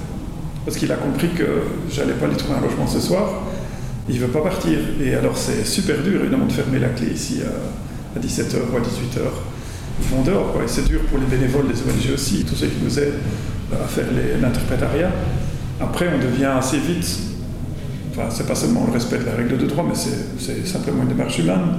Parce 0.64 0.76
qu'il 0.76 0.90
a 0.90 0.96
compris 0.96 1.28
que 1.28 1.62
j'allais 1.88 2.14
pas 2.14 2.26
lui 2.26 2.36
trouver 2.36 2.58
un 2.58 2.62
logement 2.62 2.88
ce 2.88 2.98
soir. 2.98 3.44
Il 4.08 4.18
veut 4.18 4.26
pas 4.26 4.42
partir. 4.42 4.78
Et 5.00 5.14
alors 5.14 5.36
c'est 5.38 5.64
super 5.64 6.02
dur 6.02 6.20
évidemment 6.20 6.46
de 6.46 6.52
fermer 6.52 6.80
la 6.80 6.88
clé 6.88 7.06
ici. 7.14 7.42
À 7.42 7.85
à 8.16 8.18
17h 8.18 8.56
ou 8.72 8.76
à 8.76 8.80
18h. 8.80 9.20
Ils 10.00 10.08
vont 10.14 10.22
dehors, 10.22 10.52
quoi. 10.52 10.64
Et 10.64 10.68
c'est 10.68 10.86
dur 10.86 11.00
pour 11.02 11.18
les 11.18 11.26
bénévoles 11.26 11.68
des 11.68 11.80
ONG 11.80 12.14
aussi, 12.14 12.44
tous 12.44 12.54
ceux 12.54 12.66
qui 12.66 12.82
nous 12.82 12.98
aident 12.98 13.20
à 13.72 13.86
faire 13.86 14.06
l'interprétariat. 14.40 15.10
Après, 15.80 16.06
on 16.14 16.18
devient 16.18 16.52
assez 16.58 16.78
vite, 16.78 17.18
enfin, 18.12 18.28
c'est 18.30 18.46
pas 18.46 18.54
seulement 18.54 18.84
le 18.86 18.92
respect 18.92 19.18
de 19.18 19.24
la 19.24 19.32
règle 19.32 19.58
de 19.58 19.66
droit, 19.66 19.84
mais 19.86 19.94
c'est 19.94 20.66
simplement 20.66 21.02
une 21.02 21.08
démarche 21.08 21.38
humaine. 21.38 21.76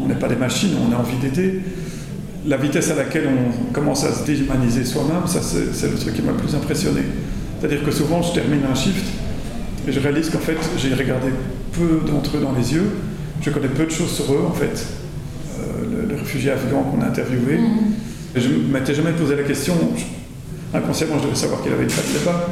On 0.00 0.06
n'est 0.06 0.14
pas 0.14 0.28
des 0.28 0.36
machines, 0.36 0.70
on 0.88 0.94
a 0.94 0.98
envie 0.98 1.16
d'aider. 1.16 1.60
La 2.46 2.56
vitesse 2.56 2.90
à 2.90 2.94
laquelle 2.94 3.26
on 3.26 3.72
commence 3.72 4.04
à 4.04 4.12
se 4.12 4.24
déhumaniser 4.24 4.84
soi-même, 4.84 5.26
ça 5.26 5.40
c'est 5.42 5.90
le 5.90 5.98
truc 5.98 6.14
qui 6.14 6.22
m'a 6.22 6.30
le 6.30 6.38
plus 6.38 6.54
impressionné. 6.54 7.00
C'est-à-dire 7.58 7.82
que 7.84 7.90
souvent 7.90 8.22
je 8.22 8.34
termine 8.34 8.60
un 8.70 8.74
shift 8.74 9.04
et 9.88 9.90
je 9.90 9.98
réalise 9.98 10.30
qu'en 10.30 10.38
fait 10.38 10.56
j'ai 10.78 10.94
regardé 10.94 11.28
peu 11.72 12.00
d'entre 12.06 12.36
eux 12.36 12.40
dans 12.40 12.52
les 12.52 12.74
yeux, 12.74 12.88
je 13.42 13.50
connais 13.50 13.66
peu 13.66 13.86
de 13.86 13.90
choses 13.90 14.10
sur 14.10 14.32
eux 14.32 14.44
en 14.46 14.52
fait 14.52 14.86
le, 16.08 16.16
réfugié 16.16 16.50
afghan 16.50 16.82
qu'on 16.82 17.02
a 17.02 17.06
interviewé. 17.06 17.58
Mm. 17.58 17.94
Je 18.34 18.48
ne 18.48 18.72
m'étais 18.72 18.94
jamais 18.94 19.12
posé 19.12 19.36
la 19.36 19.42
question. 19.42 19.74
inconsciemment, 20.74 21.18
je 21.18 21.24
devais 21.24 21.34
savoir 21.34 21.62
qu'il 21.62 21.72
avait 21.72 21.84
une 21.84 21.90
famille 21.90 22.24
là-bas. 22.24 22.48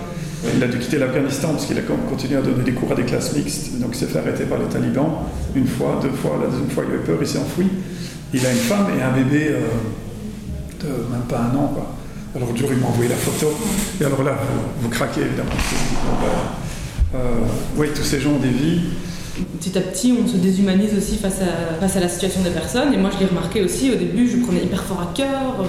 Il 0.56 0.62
a 0.62 0.66
dû 0.66 0.78
quitter 0.78 0.98
l'Afghanistan 0.98 1.48
parce 1.48 1.66
qu'il 1.66 1.78
a 1.78 1.82
continué 1.82 2.36
à 2.36 2.42
donner 2.42 2.64
des 2.64 2.72
cours 2.72 2.92
à 2.92 2.94
des 2.94 3.04
classes 3.04 3.34
mixtes. 3.34 3.78
Donc 3.80 3.90
il 3.92 3.98
s'est 3.98 4.06
fait 4.06 4.18
arrêter 4.18 4.44
par 4.44 4.58
les 4.58 4.66
talibans 4.66 5.10
une 5.54 5.66
fois, 5.66 5.98
deux 6.02 6.10
fois. 6.10 6.38
La 6.40 6.48
deuxième 6.48 6.70
fois, 6.70 6.84
il 6.86 6.94
avait 6.94 7.04
peur, 7.04 7.18
il 7.20 7.26
s'est 7.26 7.38
enfoui. 7.38 7.66
Il 8.32 8.44
a 8.44 8.50
une 8.50 8.58
femme 8.58 8.86
et 8.98 9.02
un 9.02 9.12
bébé 9.12 9.48
euh, 9.50 9.60
de 10.80 11.12
même 11.12 11.22
pas 11.28 11.38
un 11.38 11.56
an. 11.56 11.68
Quoi. 11.74 11.94
Alors 12.36 12.50
le 12.50 12.56
jour, 12.56 12.68
il 12.72 12.78
m'a 12.78 12.88
envoyé 12.88 13.08
la 13.08 13.16
photo. 13.16 13.54
Et 14.00 14.04
alors 14.04 14.22
là, 14.22 14.36
vous, 14.80 14.88
craquez 14.88 15.22
évidemment. 15.22 15.50
Euh, 17.14 17.18
oui, 17.76 17.88
tous 17.94 18.02
ces 18.02 18.20
gens 18.20 18.32
ont 18.32 18.38
des 18.38 18.48
vies. 18.48 18.80
Petit 19.58 19.76
à 19.76 19.80
petit, 19.80 20.12
on 20.12 20.28
se 20.28 20.36
déshumanise 20.36 20.96
aussi 20.96 21.16
face 21.16 21.40
à, 21.40 21.74
face 21.80 21.96
à 21.96 22.00
la 22.00 22.08
situation 22.08 22.42
des 22.42 22.50
personnes. 22.50 22.92
Et 22.92 22.96
moi, 22.96 23.10
je 23.12 23.18
l'ai 23.18 23.26
remarqué 23.26 23.62
aussi, 23.62 23.90
au 23.90 23.96
début, 23.96 24.28
je 24.28 24.36
prenais 24.38 24.62
hyper 24.62 24.84
fort 24.84 25.00
à 25.00 25.12
cœur. 25.14 25.64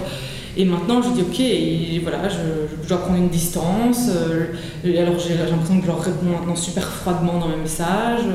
Et 0.57 0.63
maintenant, 0.63 1.01
je 1.01 1.09
dis 1.09 1.21
ok, 1.21 1.39
et 1.39 1.99
voilà, 2.01 2.29
je, 2.29 2.87
dois 2.87 2.99
prendre 2.99 3.17
une 3.17 3.29
distance. 3.29 4.09
Et 4.85 4.99
alors, 4.99 5.15
j'ai 5.19 5.35
l'impression 5.35 5.77
que 5.77 5.81
je 5.81 5.87
leur 5.87 6.01
réponds 6.01 6.27
maintenant 6.27 6.55
super 6.55 6.83
froidement 6.83 7.39
dans 7.39 7.49
mes 7.49 7.57
messages. 7.57 8.25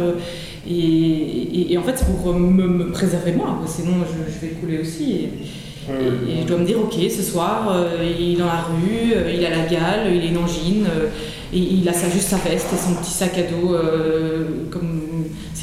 Et, 0.69 1.77
en 1.79 1.83
fait, 1.83 1.95
c'est 1.97 2.07
pour 2.07 2.35
me, 2.35 2.91
préserver 2.91 3.33
moi, 3.33 3.59
sinon 3.67 3.95
je, 4.05 4.47
vais 4.47 4.53
couler 4.55 4.81
aussi. 4.81 5.29
Et, 5.89 6.43
je 6.43 6.47
dois 6.47 6.59
me 6.59 6.67
dire, 6.67 6.79
ok, 6.79 6.95
ce 7.11 7.23
soir, 7.23 7.75
il 8.03 8.35
est 8.35 8.37
dans 8.37 8.47
la 8.47 8.63
rue, 8.63 9.15
il 9.35 9.47
a 9.47 9.51
la 9.51 9.65
gale, 9.65 10.15
il 10.15 10.25
est 10.25 10.29
une 10.29 10.39
angine, 10.39 10.87
et 11.53 11.59
il 11.59 11.89
a 11.89 11.93
ça, 11.95 12.11
juste 12.11 12.29
sa 12.29 12.37
veste 12.37 12.67
et 12.73 12.77
son 12.77 12.95
petit 12.97 13.13
sac 13.13 13.39
à 13.39 13.43
dos 13.43 13.75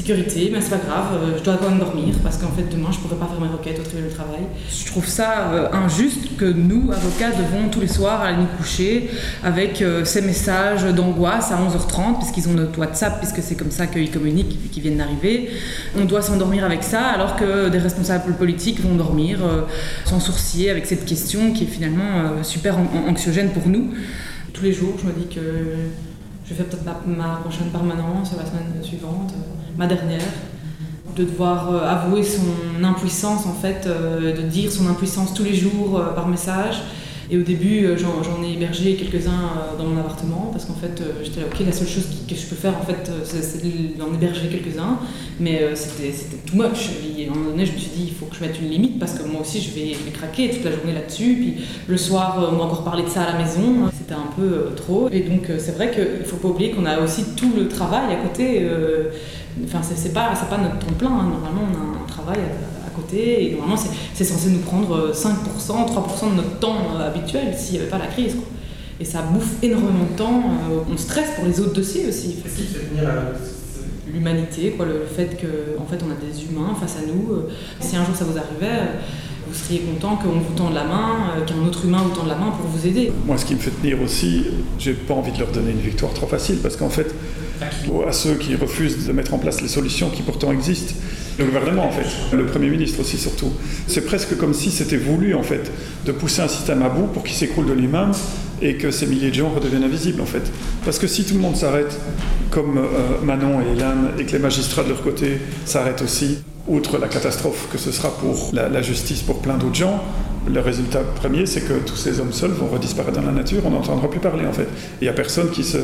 sécurité, 0.08 0.50
mais 0.52 0.60
c'est 0.60 0.70
pas 0.70 0.76
grave, 0.78 1.06
euh, 1.14 1.38
je 1.38 1.44
dois 1.44 1.58
quand 1.58 1.68
même 1.68 1.78
dormir 1.78 2.14
parce 2.22 2.38
qu'en 2.38 2.48
fait 2.48 2.64
demain 2.70 2.88
je 2.90 2.98
pourrais 2.98 3.16
pas 3.16 3.26
faire 3.26 3.40
mes 3.40 3.48
requêtes 3.48 3.78
au 3.78 3.82
tribunal 3.82 4.08
du 4.08 4.14
travail. 4.14 4.40
Je 4.70 4.86
trouve 4.86 5.06
ça 5.06 5.50
euh, 5.52 5.68
injuste 5.72 6.36
que 6.38 6.46
nous, 6.46 6.90
avocats, 6.90 7.30
devons 7.30 7.68
tous 7.68 7.80
les 7.80 7.88
soirs 7.88 8.22
aller 8.22 8.38
nous 8.38 8.56
coucher 8.56 9.10
avec 9.44 9.82
euh, 9.82 10.04
ces 10.04 10.22
messages 10.22 10.84
d'angoisse 10.94 11.52
à 11.52 11.56
11h30 11.56 12.18
puisqu'ils 12.18 12.48
ont 12.48 12.54
notre 12.54 12.78
WhatsApp, 12.78 13.18
puisque 13.18 13.42
c'est 13.42 13.54
comme 13.54 13.70
ça 13.70 13.86
qu'ils 13.86 14.10
communiquent, 14.10 14.70
qu'ils 14.70 14.82
viennent 14.82 14.96
d'arriver. 14.96 15.50
On 15.98 16.06
doit 16.06 16.22
s'endormir 16.22 16.64
avec 16.64 16.84
ça 16.84 17.02
alors 17.02 17.36
que 17.36 17.68
des 17.68 17.78
responsables 17.78 18.32
politiques 18.32 18.80
vont 18.80 18.94
dormir 18.94 19.40
sans 20.06 20.20
sourcier 20.20 20.70
avec 20.70 20.86
cette 20.86 21.04
question 21.04 21.52
qui 21.52 21.64
est 21.64 21.66
finalement 21.66 22.42
super 22.42 22.76
anxiogène 23.06 23.50
pour 23.50 23.68
nous. 23.68 23.90
Tous 24.52 24.62
les 24.62 24.72
jours, 24.72 24.94
je 25.00 25.06
me 25.06 25.12
dis 25.12 25.34
que 25.34 25.40
je 26.46 26.54
faire 26.54 26.66
peut-être 26.66 27.06
ma, 27.06 27.40
prochaine 27.42 27.68
permanence 27.68 28.32
la 28.36 28.46
semaine 28.46 28.82
suivante 28.82 29.34
ma 29.78 29.86
dernière, 29.86 30.20
de 31.16 31.22
devoir 31.22 31.72
euh, 31.72 31.88
avouer 31.88 32.24
son 32.24 32.82
impuissance 32.82 33.46
en 33.46 33.54
fait, 33.54 33.86
euh, 33.86 34.36
de 34.36 34.42
dire 34.42 34.70
son 34.72 34.88
impuissance 34.88 35.32
tous 35.32 35.44
les 35.44 35.54
jours 35.54 35.98
euh, 35.98 36.12
par 36.14 36.26
message. 36.26 36.82
Et 37.30 37.36
au 37.36 37.42
début, 37.42 37.86
j'en 37.96 38.42
ai 38.42 38.54
hébergé 38.54 38.94
quelques-uns 38.94 39.76
dans 39.76 39.84
mon 39.84 40.00
appartement 40.00 40.48
parce 40.50 40.64
qu'en 40.64 40.74
fait, 40.74 41.02
j'étais 41.22 41.40
là, 41.40 41.46
ok, 41.46 41.66
la 41.66 41.72
seule 41.72 41.88
chose 41.88 42.06
que 42.26 42.34
je 42.34 42.46
peux 42.46 42.56
faire 42.56 42.74
en 42.76 42.84
fait, 42.84 43.10
c'est 43.24 43.98
d'en 43.98 44.14
héberger 44.14 44.48
quelques-uns. 44.48 44.98
Mais 45.40 45.74
c'était 45.74 46.12
too 46.46 46.56
much. 46.56 46.90
Et 47.18 47.28
à 47.28 47.30
un 47.30 47.34
moment 47.34 47.50
donné, 47.50 47.66
je 47.66 47.72
me 47.72 47.78
suis 47.78 47.90
dit, 47.90 48.04
il 48.08 48.14
faut 48.14 48.26
que 48.26 48.36
je 48.36 48.40
mette 48.40 48.58
une 48.60 48.70
limite 48.70 48.98
parce 48.98 49.12
que 49.12 49.28
moi 49.28 49.42
aussi, 49.42 49.60
je 49.60 49.70
vais, 49.74 49.96
craquer 50.12 50.50
toute 50.50 50.64
la 50.64 50.72
journée 50.72 50.92
là-dessus. 50.94 51.34
Puis 51.34 51.64
le 51.86 51.96
soir, 51.96 52.48
on 52.52 52.56
va 52.56 52.64
encore 52.64 52.84
parler 52.84 53.02
de 53.02 53.08
ça 53.08 53.22
à 53.22 53.32
la 53.32 53.38
maison. 53.38 53.90
C'était 53.96 54.14
un 54.14 54.32
peu 54.34 54.74
trop. 54.74 55.08
Et 55.10 55.20
donc, 55.20 55.50
c'est 55.58 55.76
vrai 55.76 55.90
qu'il 55.90 56.20
ne 56.20 56.24
faut 56.24 56.36
pas 56.36 56.48
oublier 56.48 56.70
qu'on 56.70 56.86
a 56.86 56.98
aussi 57.00 57.24
tout 57.36 57.52
le 57.54 57.68
travail 57.68 58.14
à 58.14 58.16
côté. 58.26 58.66
Enfin, 59.64 59.80
c'est 59.82 60.12
pas, 60.12 60.32
pas 60.48 60.58
notre 60.58 60.78
temps 60.78 60.92
plein. 60.98 61.10
Hein. 61.10 61.28
Normalement, 61.30 61.62
on 61.70 61.98
a 62.00 62.04
un 62.04 62.06
travail 62.06 62.38
à, 62.38 62.77
côté 63.00 63.44
et 63.44 63.50
normalement, 63.52 63.76
c'est 64.14 64.24
censé 64.24 64.50
nous 64.50 64.60
prendre 64.60 65.12
5%, 65.12 65.28
euh, 65.30 65.86
3% 65.86 66.30
de 66.30 66.36
notre 66.36 66.58
temps 66.58 66.76
euh, 66.96 67.08
habituel 67.08 67.54
s'il 67.56 67.74
n'y 67.74 67.80
avait 67.80 67.90
pas 67.90 67.98
la 67.98 68.06
crise. 68.06 68.36
Et 69.00 69.04
ça 69.04 69.22
bouffe 69.22 69.62
énormément 69.62 70.04
de 70.10 70.16
temps. 70.16 70.42
Euh, 70.70 70.80
on 70.92 70.96
stresse 70.96 71.30
pour 71.36 71.44
les 71.44 71.60
autres 71.60 71.74
dossiers 71.74 72.06
aussi. 72.08 72.36
L'humanité, 74.12 74.70
quoi, 74.70 74.86
le 74.86 75.04
fait 75.04 75.36
qu'en 75.40 75.82
en 75.82 75.86
fait, 75.86 76.02
on 76.06 76.10
a 76.10 76.14
des 76.14 76.44
humains 76.44 76.74
face 76.80 76.96
à 76.96 77.06
nous. 77.06 77.42
Si 77.78 77.94
un 77.94 78.04
jour 78.04 78.16
ça 78.16 78.24
vous 78.24 78.38
arrivait, 78.38 78.92
vous 79.48 79.54
seriez 79.54 79.80
content 79.80 80.16
qu'on 80.16 80.38
vous 80.38 80.54
tende 80.56 80.74
la 80.74 80.84
main, 80.84 81.16
qu'un 81.46 81.66
autre 81.66 81.84
humain 81.84 82.02
vous 82.04 82.14
tende 82.14 82.28
la 82.28 82.34
main 82.34 82.50
pour 82.50 82.66
vous 82.66 82.86
aider. 82.86 83.12
Moi, 83.26 83.38
ce 83.38 83.44
qui 83.44 83.54
me 83.54 83.58
fait 83.58 83.70
tenir 83.70 84.00
aussi, 84.02 84.44
j'ai 84.78 84.92
pas 84.92 85.14
envie 85.14 85.32
de 85.32 85.38
leur 85.38 85.48
donner 85.48 85.70
une 85.70 85.80
victoire 85.80 86.12
trop 86.12 86.26
facile 86.26 86.58
parce 86.62 86.76
qu'en 86.76 86.90
fait, 86.90 87.14
à 88.06 88.12
ceux 88.12 88.34
qui 88.34 88.54
refusent 88.54 89.06
de 89.06 89.12
mettre 89.12 89.34
en 89.34 89.38
place 89.38 89.60
les 89.60 89.68
solutions 89.68 90.10
qui 90.10 90.22
pourtant 90.22 90.52
existent. 90.52 90.94
Le 91.38 91.44
gouvernement, 91.44 91.86
en 91.86 91.90
fait, 91.90 92.36
le 92.36 92.46
Premier 92.46 92.68
ministre 92.68 93.00
aussi 93.00 93.16
surtout. 93.16 93.52
C'est 93.86 94.04
presque 94.04 94.36
comme 94.36 94.54
si 94.54 94.70
c'était 94.70 94.96
voulu, 94.96 95.34
en 95.34 95.42
fait, 95.42 95.70
de 96.04 96.12
pousser 96.12 96.42
un 96.42 96.48
système 96.48 96.82
à 96.82 96.88
bout 96.88 97.06
pour 97.06 97.22
qu'il 97.22 97.34
s'écroule 97.34 97.66
de 97.66 97.72
lui-même 97.72 98.12
et 98.62 98.74
que 98.74 98.90
ces 98.90 99.06
milliers 99.06 99.30
de 99.30 99.34
gens 99.34 99.50
redeviennent 99.50 99.84
invisibles, 99.84 100.20
en 100.20 100.26
fait. 100.26 100.42
Parce 100.84 100.98
que 100.98 101.06
si 101.06 101.24
tout 101.24 101.34
le 101.34 101.40
monde 101.40 101.56
s'arrête, 101.56 101.98
comme 102.50 102.78
euh, 102.78 103.22
Manon 103.22 103.60
et 103.60 103.72
Hélène, 103.72 104.10
et 104.18 104.24
que 104.24 104.32
les 104.32 104.38
magistrats 104.38 104.84
de 104.84 104.90
leur 104.90 105.02
côté 105.02 105.38
s'arrêtent 105.64 106.02
aussi, 106.02 106.38
outre 106.66 106.98
la 106.98 107.08
catastrophe 107.08 107.68
que 107.72 107.78
ce 107.78 107.90
sera 107.92 108.10
pour 108.10 108.50
la, 108.52 108.82
justice 108.82 109.22
pour 109.22 109.40
plein 109.40 109.56
d'autres 109.56 109.74
gens, 109.74 110.02
le 110.52 110.60
résultat 110.60 111.00
premier, 111.00 111.46
c'est 111.46 111.62
que 111.62 111.74
tous 111.84 111.96
ces 111.96 112.20
hommes 112.20 112.32
seuls 112.32 112.50
vont 112.50 112.68
redisparaître 112.68 113.18
dans 113.18 113.26
la 113.26 113.32
nature, 113.32 113.62
on 113.64 113.70
n'entendra 113.70 114.08
plus 114.08 114.20
parler, 114.20 114.46
en 114.46 114.52
fait. 114.52 114.68
Il 115.00 115.04
n'y 115.04 115.08
a 115.08 115.12
personne 115.12 115.50
qui 115.50 115.64
se 115.64 115.78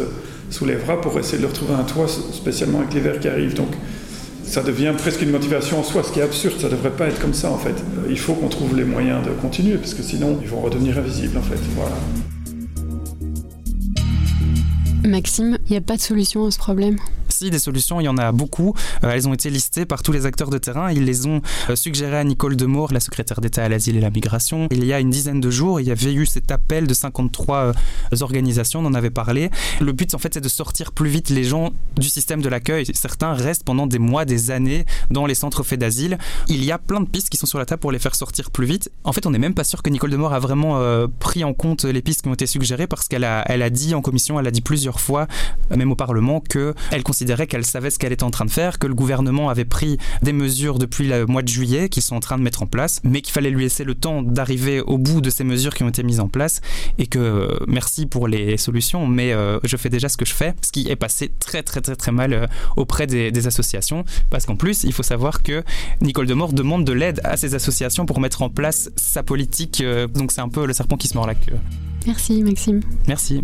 soulèvera 0.51 1.01
pour 1.01 1.19
essayer 1.19 1.39
de 1.39 1.43
leur 1.43 1.53
trouver 1.53 1.75
un 1.75 1.85
toit, 1.85 2.07
spécialement 2.09 2.81
avec 2.81 2.95
l'hiver 2.95 3.19
qui 3.19 3.29
arrive. 3.29 3.55
Donc 3.55 3.69
ça 4.45 4.63
devient 4.63 4.93
presque 4.97 5.23
une 5.23 5.31
motivation 5.31 5.81
en 5.81 5.83
soi, 5.83 6.03
ce 6.03 6.13
qui 6.13 6.21
est 6.21 6.23
absurde, 6.23 6.55
ça 6.61 6.67
ne 6.67 6.73
devrait 6.73 6.91
pas 6.91 7.07
être 7.07 7.21
comme 7.21 7.35
ça 7.35 7.51
en 7.51 7.59
fait. 7.59 7.75
Il 8.09 8.19
faut 8.19 8.35
qu'on 8.35 8.49
trouve 8.49 8.77
les 8.77 8.85
moyens 8.85 9.25
de 9.25 9.31
continuer, 9.31 9.77
parce 9.77 9.95
que 9.95 10.03
sinon 10.03 10.39
ils 10.43 10.49
vont 10.49 10.61
redevenir 10.61 10.99
invisibles 10.99 11.39
en 11.39 11.43
fait. 11.43 11.59
Voilà. 11.77 11.97
Maxime, 15.05 15.59
il 15.67 15.73
n'y 15.73 15.77
a 15.77 15.83
pas 15.83 15.97
de 15.97 16.01
solution 16.01 16.47
à 16.47 16.51
ce 16.51 16.59
problème? 16.59 16.99
Si, 17.35 17.51
des 17.51 17.59
solutions, 17.59 18.01
il 18.01 18.05
y 18.05 18.09
en 18.09 18.17
a 18.17 18.31
beaucoup. 18.31 18.75
Euh, 19.03 19.11
elles 19.11 19.27
ont 19.29 19.35
été 19.35 19.51
listées 19.51 19.87
par 19.87 20.03
tous 20.03 20.13
les 20.13 20.25
acteurs 20.25 20.51
de 20.51 20.59
terrain. 20.59 20.93
Ils 20.93 21.05
les 21.05 21.27
ont 21.27 21.43
euh, 21.69 21.75
suggérées 21.75 22.19
à 22.19 22.25
Nicole 22.25 22.55
Demore, 22.55 22.93
la 22.93 23.01
secrétaire 23.01 23.41
d'État 23.41 23.65
à 23.65 23.69
l'asile 23.69 23.97
et 23.97 24.01
la 24.01 24.11
migration. 24.11 24.69
Il 24.71 24.85
y 24.85 24.93
a 24.93 25.01
une 25.01 25.11
dizaine 25.11 25.41
de 25.41 25.51
jours, 25.51 25.81
il 25.81 25.89
y 25.89 25.91
avait 25.91 26.15
eu 26.15 26.27
cet 26.27 26.53
appel 26.53 26.87
de 26.87 26.95
53 26.95 27.57
euh, 27.57 27.73
organisations, 28.21 28.81
on 28.81 28.87
en 28.87 28.95
avait 28.95 29.11
parlé. 29.11 29.51
Le 29.81 29.91
but, 29.91 30.15
en 30.15 30.19
fait, 30.19 30.35
c'est 30.35 30.41
de 30.41 30.49
sortir 30.49 30.93
plus 30.93 31.11
vite 31.11 31.29
les 31.31 31.43
gens 31.43 31.73
du 31.97 32.09
système 32.09 32.41
de 32.41 32.49
l'accueil. 32.49 32.87
Certains 32.95 33.35
restent 33.35 33.65
pendant 33.65 33.89
des 33.89 33.99
mois, 33.99 34.25
des 34.25 34.53
années 34.53 34.87
dans 35.11 35.27
les 35.27 35.35
centres 35.35 35.65
faits 35.65 35.81
d'asile. 35.81 36.19
Il 36.49 36.65
y 36.65 36.71
a 36.71 36.79
plein 36.79 37.01
de 37.01 37.09
pistes 37.09 37.31
qui 37.31 37.37
sont 37.37 37.47
sur 37.47 37.59
la 37.59 37.67
table 37.67 37.81
pour 37.81 37.91
les 37.91 37.99
faire 37.99 38.15
sortir 38.15 38.53
plus 38.53 38.67
vite. 38.67 38.93
En 39.03 39.13
fait, 39.13 39.27
on 39.27 39.31
n'est 39.33 39.39
même 39.41 39.55
pas 39.55 39.65
sûr 39.65 39.83
que 39.83 39.91
Nicole 39.91 40.11
Demore 40.11 40.35
a 40.35 40.39
vraiment 40.39 40.81
pris 41.19 41.43
en 41.43 41.53
compte 41.53 41.85
les 41.85 42.03
pistes 42.03 42.23
qui 42.23 42.29
ont 42.29 42.35
été 42.35 42.47
suggérées 42.47 42.87
parce 42.87 43.09
qu'elle 43.09 43.25
a, 43.25 43.45
elle 43.49 43.63
a 43.63 43.71
dit 43.71 43.95
en 43.95 44.03
commission, 44.03 44.39
elle 44.39 44.47
a 44.47 44.51
dit 44.51 44.61
plusieurs 44.61 45.01
fois, 45.01 45.27
même 45.75 45.91
au 45.91 45.97
Parlement, 45.97 46.41
qu'elle 46.41 47.03
considère 47.03 47.25
considérait 47.35 47.47
qu'elle 47.49 47.65
savait 47.65 47.91
ce 47.91 47.99
qu'elle 47.99 48.13
était 48.13 48.23
en 48.23 48.31
train 48.31 48.45
de 48.45 48.51
faire, 48.51 48.79
que 48.79 48.87
le 48.87 48.95
gouvernement 48.95 49.49
avait 49.49 49.65
pris 49.65 49.99
des 50.23 50.33
mesures 50.33 50.79
depuis 50.79 51.09
le 51.09 51.27
mois 51.27 51.43
de 51.43 51.49
juillet 51.49 51.89
qu'ils 51.89 52.03
sont 52.03 52.15
en 52.15 52.21
train 52.21 52.39
de 52.39 52.45
mettre 52.45 52.63
en 52.63 52.67
place, 52.67 53.01
mais 53.03 53.23
qu'il 53.23 53.33
fallait 53.33 53.51
lui 53.51 53.65
laisser 53.65 53.83
le 53.83 53.97
temps 53.97 54.23
d'arriver 54.23 54.81
au 54.81 54.99
bout 54.99 55.21
de 55.21 55.31
ces 55.31 55.43
mesures 55.43 55.75
qui 55.75 55.83
ont 55.83 55.89
été 55.89 56.05
mises 56.05 56.21
en 56.21 56.29
place 56.29 56.61
et 56.99 57.09
que 57.09 57.19
euh, 57.19 57.49
merci 57.67 58.07
pour 58.07 58.29
les 58.29 58.57
solutions, 58.57 59.09
mais 59.09 59.33
euh, 59.33 59.59
je 59.65 59.77
fais 59.77 59.89
déjà 59.89 60.09
ce 60.09 60.17
que 60.17 60.25
je 60.25 60.33
fais, 60.33 60.55
ce 60.63 60.71
qui 60.71 60.89
est 60.89 60.97
passé 60.97 61.33
très 61.41 61.65
très 61.65 61.81
très 61.81 61.97
très 61.97 62.13
mal 62.13 62.33
euh, 62.33 62.47
auprès 62.77 63.09
des, 63.09 63.33
des, 63.33 63.47
associations, 63.49 64.05
parce 64.31 64.47
qu'en 64.47 64.57
plus 64.57 64.85
il 64.85 64.93
faut 64.93 65.03
savoir 65.03 65.43
que 65.43 65.65
Nicole 66.01 66.27
Demort 66.27 66.53
demande 66.53 66.85
de 66.85 66.93
l'aide 66.93 67.21
à 67.25 67.37
ces 67.37 67.57
associations 67.57 68.07
pour 68.07 68.21
mettre 68.21 68.43
en 68.43 68.49
place 68.49 68.91
sa 68.95 69.25
politique, 69.25 69.83
donc 70.15 70.31
c'est 70.31 70.41
un 70.41 70.49
peu 70.49 70.67
le 70.67 70.73
serpent 70.73 70.97
qui 70.97 71.09
se 71.09 71.15
mord 71.15 71.27
la 71.27 71.35
queue. 71.35 71.59
Merci 72.07 72.43
Maxime. 72.45 72.81
Merci. 73.09 73.43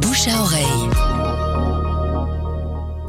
Bouche 0.00 0.28
à 0.28 0.40
oreille. 0.40 1.29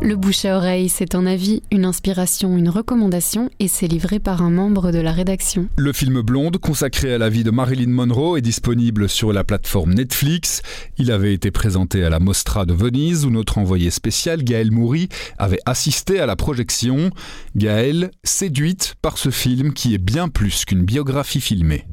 Le 0.03 0.15
bouche 0.15 0.45
à 0.45 0.57
oreille, 0.57 0.89
c'est 0.89 1.13
un 1.13 1.27
avis, 1.27 1.61
une 1.69 1.85
inspiration, 1.85 2.57
une 2.57 2.69
recommandation 2.69 3.51
et 3.59 3.67
c'est 3.67 3.85
livré 3.85 4.17
par 4.17 4.41
un 4.41 4.49
membre 4.49 4.91
de 4.91 4.97
la 4.97 5.11
rédaction. 5.11 5.69
Le 5.77 5.93
film 5.93 6.21
Blonde, 6.21 6.57
consacré 6.57 7.13
à 7.13 7.19
la 7.19 7.29
vie 7.29 7.43
de 7.43 7.51
Marilyn 7.51 7.91
Monroe, 7.91 8.35
est 8.35 8.41
disponible 8.41 9.07
sur 9.07 9.31
la 9.31 9.43
plateforme 9.43 9.93
Netflix. 9.93 10.63
Il 10.97 11.11
avait 11.11 11.35
été 11.35 11.51
présenté 11.51 12.03
à 12.03 12.09
la 12.09 12.19
Mostra 12.19 12.65
de 12.65 12.73
Venise 12.73 13.25
où 13.25 13.29
notre 13.29 13.59
envoyé 13.59 13.91
spécial 13.91 14.43
Gaël 14.43 14.71
Moury 14.71 15.07
avait 15.37 15.61
assisté 15.67 16.19
à 16.19 16.25
la 16.25 16.35
projection. 16.35 17.11
Gaël, 17.55 18.09
séduite 18.23 18.95
par 19.03 19.19
ce 19.19 19.29
film 19.29 19.71
qui 19.71 19.93
est 19.93 19.99
bien 19.99 20.29
plus 20.29 20.65
qu'une 20.65 20.83
biographie 20.83 21.41
filmée. 21.41 21.85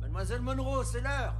Mademoiselle 0.00 0.42
Monroe, 0.42 0.84
c'est 0.84 1.00
l'heure 1.00 1.34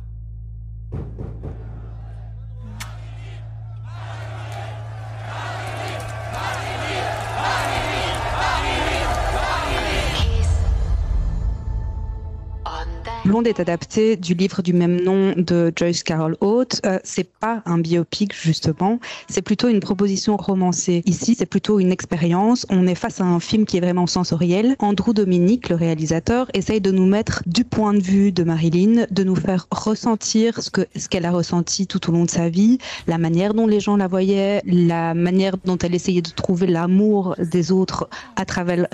Blonde 13.24 13.46
est 13.46 13.60
adapté 13.60 14.16
du 14.16 14.34
livre 14.34 14.62
du 14.62 14.72
même 14.72 15.00
nom 15.00 15.32
de 15.36 15.72
Joyce 15.76 16.02
Carol 16.02 16.36
Oates. 16.40 16.80
Euh, 16.84 16.98
c'est 17.04 17.30
pas 17.30 17.62
un 17.66 17.78
biopic 17.78 18.34
justement, 18.34 18.98
c'est 19.28 19.42
plutôt 19.42 19.68
une 19.68 19.78
proposition 19.78 20.36
romancée. 20.36 21.02
Ici, 21.06 21.36
c'est 21.38 21.46
plutôt 21.46 21.78
une 21.78 21.92
expérience. 21.92 22.66
On 22.68 22.84
est 22.88 22.96
face 22.96 23.20
à 23.20 23.24
un 23.24 23.38
film 23.38 23.64
qui 23.64 23.76
est 23.76 23.80
vraiment 23.80 24.08
sensoriel. 24.08 24.74
Andrew 24.80 25.12
Dominic, 25.12 25.68
le 25.68 25.76
réalisateur, 25.76 26.48
essaye 26.52 26.80
de 26.80 26.90
nous 26.90 27.06
mettre 27.06 27.44
du 27.46 27.64
point 27.64 27.94
de 27.94 28.02
vue 28.02 28.32
de 28.32 28.42
Marilyn, 28.42 29.06
de 29.08 29.22
nous 29.22 29.36
faire 29.36 29.68
ressentir 29.70 30.60
ce 30.60 30.70
ce 30.96 31.08
qu'elle 31.08 31.24
a 31.24 31.30
ressenti 31.30 31.86
tout 31.86 32.10
au 32.10 32.12
long 32.12 32.24
de 32.24 32.30
sa 32.30 32.48
vie, 32.48 32.78
la 33.06 33.18
manière 33.18 33.54
dont 33.54 33.68
les 33.68 33.78
gens 33.78 33.96
la 33.96 34.08
voyaient, 34.08 34.62
la 34.64 35.14
manière 35.14 35.56
dont 35.64 35.78
elle 35.78 35.94
essayait 35.94 36.22
de 36.22 36.30
trouver 36.30 36.66
l'amour 36.66 37.36
des 37.38 37.70
autres 37.70 38.08
à 38.34 38.44
travers 38.44 38.88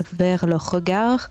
leur 0.45 0.69
regard 0.69 1.29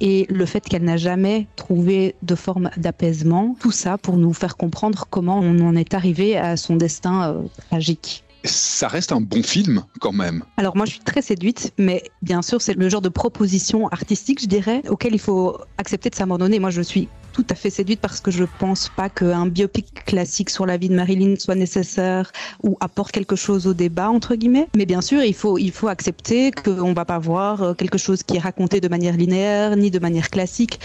et 0.00 0.26
le 0.30 0.46
fait 0.46 0.60
qu'elle 0.60 0.84
n'a 0.84 0.96
jamais 0.96 1.46
trouvé 1.56 2.14
de 2.22 2.34
forme 2.34 2.70
d'apaisement, 2.76 3.56
tout 3.60 3.70
ça 3.70 3.98
pour 3.98 4.16
nous 4.16 4.32
faire 4.32 4.56
comprendre 4.56 5.06
comment 5.10 5.38
on 5.38 5.60
en 5.60 5.76
est 5.76 5.94
arrivé 5.94 6.36
à 6.36 6.56
son 6.56 6.76
destin 6.76 7.30
euh, 7.30 7.42
tragique. 7.68 8.24
ça 8.44 8.88
reste 8.88 9.12
un 9.12 9.20
bon 9.20 9.42
film 9.42 9.84
quand 10.00 10.12
même. 10.12 10.42
Alors 10.56 10.76
moi 10.76 10.86
je 10.86 10.92
suis 10.92 11.00
très 11.00 11.22
séduite, 11.22 11.72
mais 11.78 12.02
bien 12.22 12.42
sûr 12.42 12.62
c'est 12.62 12.74
le 12.74 12.88
genre 12.88 13.02
de 13.02 13.08
proposition 13.08 13.88
artistique, 13.88 14.40
je 14.40 14.46
dirais, 14.46 14.82
auquel 14.88 15.14
il 15.14 15.20
faut 15.20 15.58
accepter 15.78 16.10
de 16.10 16.14
s'abandonner. 16.14 16.58
Moi 16.58 16.70
je 16.70 16.82
suis 16.82 17.08
tout 17.32 17.46
à 17.50 17.54
fait 17.54 17.70
séduite 17.70 18.00
parce 18.00 18.20
que 18.20 18.30
je 18.30 18.44
pense 18.58 18.88
pas 18.88 19.08
qu'un 19.08 19.46
biopic 19.46 20.04
classique 20.04 20.50
sur 20.50 20.66
la 20.66 20.76
vie 20.76 20.88
de 20.88 20.94
Marilyn 20.94 21.34
soit 21.38 21.54
nécessaire 21.54 22.32
ou 22.62 22.76
apporte 22.80 23.12
quelque 23.12 23.36
chose 23.36 23.66
au 23.66 23.74
débat 23.74 24.10
entre 24.10 24.34
guillemets. 24.34 24.68
Mais 24.76 24.86
bien 24.86 25.00
sûr, 25.00 25.22
il 25.22 25.34
faut 25.34 25.58
il 25.58 25.72
faut 25.72 25.88
accepter 25.88 26.50
qu'on 26.50 26.92
va 26.92 27.04
pas 27.04 27.18
voir 27.18 27.76
quelque 27.76 27.98
chose 27.98 28.22
qui 28.22 28.36
est 28.36 28.40
raconté 28.40 28.80
de 28.80 28.88
manière 28.88 29.16
linéaire 29.16 29.76
ni 29.76 29.90
de 29.90 29.98
manière 29.98 30.30
classique 30.30 30.80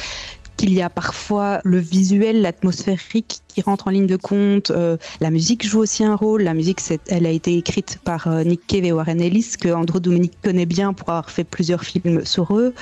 qu'il 0.58 0.74
y 0.74 0.82
a 0.82 0.90
parfois 0.90 1.60
le 1.64 1.80
visuel, 1.80 2.42
l'atmosphérique 2.42 3.42
qui 3.56 3.62
rentre 3.62 3.88
en 3.88 3.92
ligne 3.92 4.06
de 4.06 4.18
compte. 4.18 4.70
Euh, 4.72 4.98
la 5.22 5.32
musique 5.32 5.66
joue 5.66 5.80
aussi 5.80 6.04
un 6.04 6.16
rôle. 6.16 6.42
La 6.42 6.54
musique, 6.54 6.82
elle 7.08 7.26
a 7.26 7.30
été 7.30 7.58
écrite 7.58 8.00
par 8.04 8.28
euh, 8.28 8.44
Nick 8.44 8.68
Cave 8.68 8.84
et 8.84 8.92
Warren 8.92 9.22
Ellis, 9.22 9.54
que 9.60 9.70
Andrew 9.70 10.02
Dominic 10.02 10.34
connaît 10.44 10.66
bien 10.66 10.92
pour 10.92 11.08
avoir 11.10 11.32
fait 11.32 11.46
plusieurs 11.46 11.84
films 11.84 12.26
sur 12.26 12.58
eux. 12.58 12.74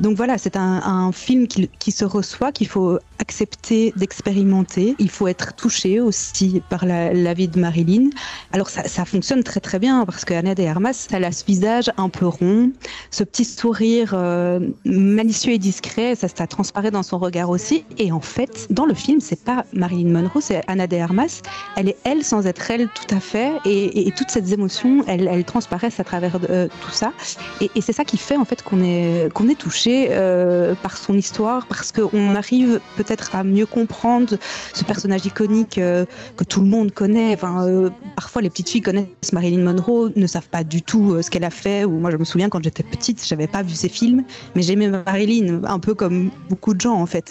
Donc 0.00 0.16
voilà, 0.16 0.36
c'est 0.36 0.56
un, 0.56 1.12
film 1.12 1.46
qui, 1.46 1.92
se 1.92 2.04
reçoit, 2.04 2.50
qu'il 2.50 2.66
faut 2.66 2.98
accepter 3.20 3.92
d'expérimenter. 3.96 4.96
Il 4.98 5.10
faut 5.10 5.28
être 5.28 5.54
touché 5.54 6.00
aussi 6.00 6.60
par 6.68 6.84
la, 6.84 7.34
vie 7.34 7.46
de 7.46 7.60
Marilyn. 7.60 8.10
Alors 8.52 8.68
ça, 8.68 8.88
ça, 8.88 9.04
fonctionne 9.04 9.44
très 9.44 9.60
très 9.60 9.78
bien 9.78 10.04
parce 10.04 10.24
que 10.24 10.34
Anna 10.34 10.54
de 10.54 10.64
Armas, 10.64 11.06
elle 11.12 11.24
a 11.24 11.30
ce 11.30 11.44
visage 11.44 11.92
un 11.96 12.08
peu 12.08 12.26
rond, 12.26 12.72
ce 13.10 13.22
petit 13.22 13.44
sourire 13.44 14.12
euh, 14.14 14.58
malicieux 14.84 15.52
et 15.52 15.58
discret, 15.58 16.14
ça, 16.16 16.26
ça 16.28 16.46
transparaît 16.46 16.90
dans 16.90 17.04
son 17.04 17.18
regard 17.18 17.50
aussi. 17.50 17.84
Et 17.98 18.10
en 18.10 18.20
fait, 18.20 18.66
dans 18.70 18.86
le 18.86 18.94
film, 18.94 19.20
c'est 19.20 19.44
pas 19.44 19.64
Marilyn 19.72 20.15
Monroe, 20.16 20.40
c'est 20.40 20.62
Anna 20.66 20.86
de 20.86 20.96
Armas. 20.96 21.42
Elle 21.76 21.88
est 21.88 21.96
elle 22.04 22.24
sans 22.24 22.46
être 22.46 22.70
elle 22.70 22.88
tout 22.88 23.14
à 23.14 23.20
fait. 23.20 23.52
Et, 23.64 24.10
toutes 24.16 24.30
ces 24.30 24.52
émotions, 24.52 25.04
elles, 25.06 25.44
transparaissent 25.44 26.00
à 26.00 26.04
travers 26.04 26.38
euh, 26.48 26.68
tout 26.80 26.90
ça. 26.90 27.12
Et, 27.60 27.70
c'est 27.80 27.92
ça 27.92 28.04
qui 28.04 28.16
fait 28.16 28.36
en 28.36 28.44
fait 28.44 28.62
qu'on 28.62 28.82
est, 28.82 29.32
qu'on 29.32 29.48
est 29.48 29.58
touché 29.58 30.08
euh, 30.10 30.74
par 30.82 30.96
son 30.96 31.14
histoire, 31.14 31.66
parce 31.66 31.92
qu'on 31.92 32.34
arrive 32.34 32.80
peut-être 32.96 33.34
à 33.34 33.44
mieux 33.44 33.66
comprendre 33.66 34.36
ce 34.72 34.84
personnage 34.84 35.26
iconique 35.26 35.78
euh, 35.78 36.04
que 36.36 36.44
tout 36.44 36.60
le 36.60 36.66
monde 36.66 36.92
connaît. 36.92 37.34
Enfin, 37.34 37.90
parfois, 38.16 38.42
les 38.42 38.50
petites 38.50 38.68
filles 38.68 38.82
connaissent 38.82 39.32
Marilyn 39.32 39.62
Monroe, 39.62 40.10
ne 40.16 40.26
savent 40.26 40.48
pas 40.48 40.64
du 40.64 40.82
tout 40.82 41.22
ce 41.22 41.30
qu'elle 41.30 41.44
a 41.44 41.50
fait. 41.50 41.84
Ou 41.84 41.98
moi, 41.98 42.10
je 42.10 42.16
me 42.16 42.24
souviens 42.24 42.48
quand 42.48 42.62
j'étais 42.62 42.82
petite, 42.82 43.24
j'avais 43.26 43.46
pas 43.46 43.62
vu 43.62 43.74
ses 43.74 43.88
films, 43.88 44.24
mais 44.54 44.62
j'aimais 44.62 44.88
Marilyn, 44.88 45.62
un 45.64 45.78
peu 45.78 45.94
comme 45.94 46.30
beaucoup 46.48 46.74
de 46.74 46.80
gens 46.80 46.94
en 46.94 47.06
fait. 47.06 47.30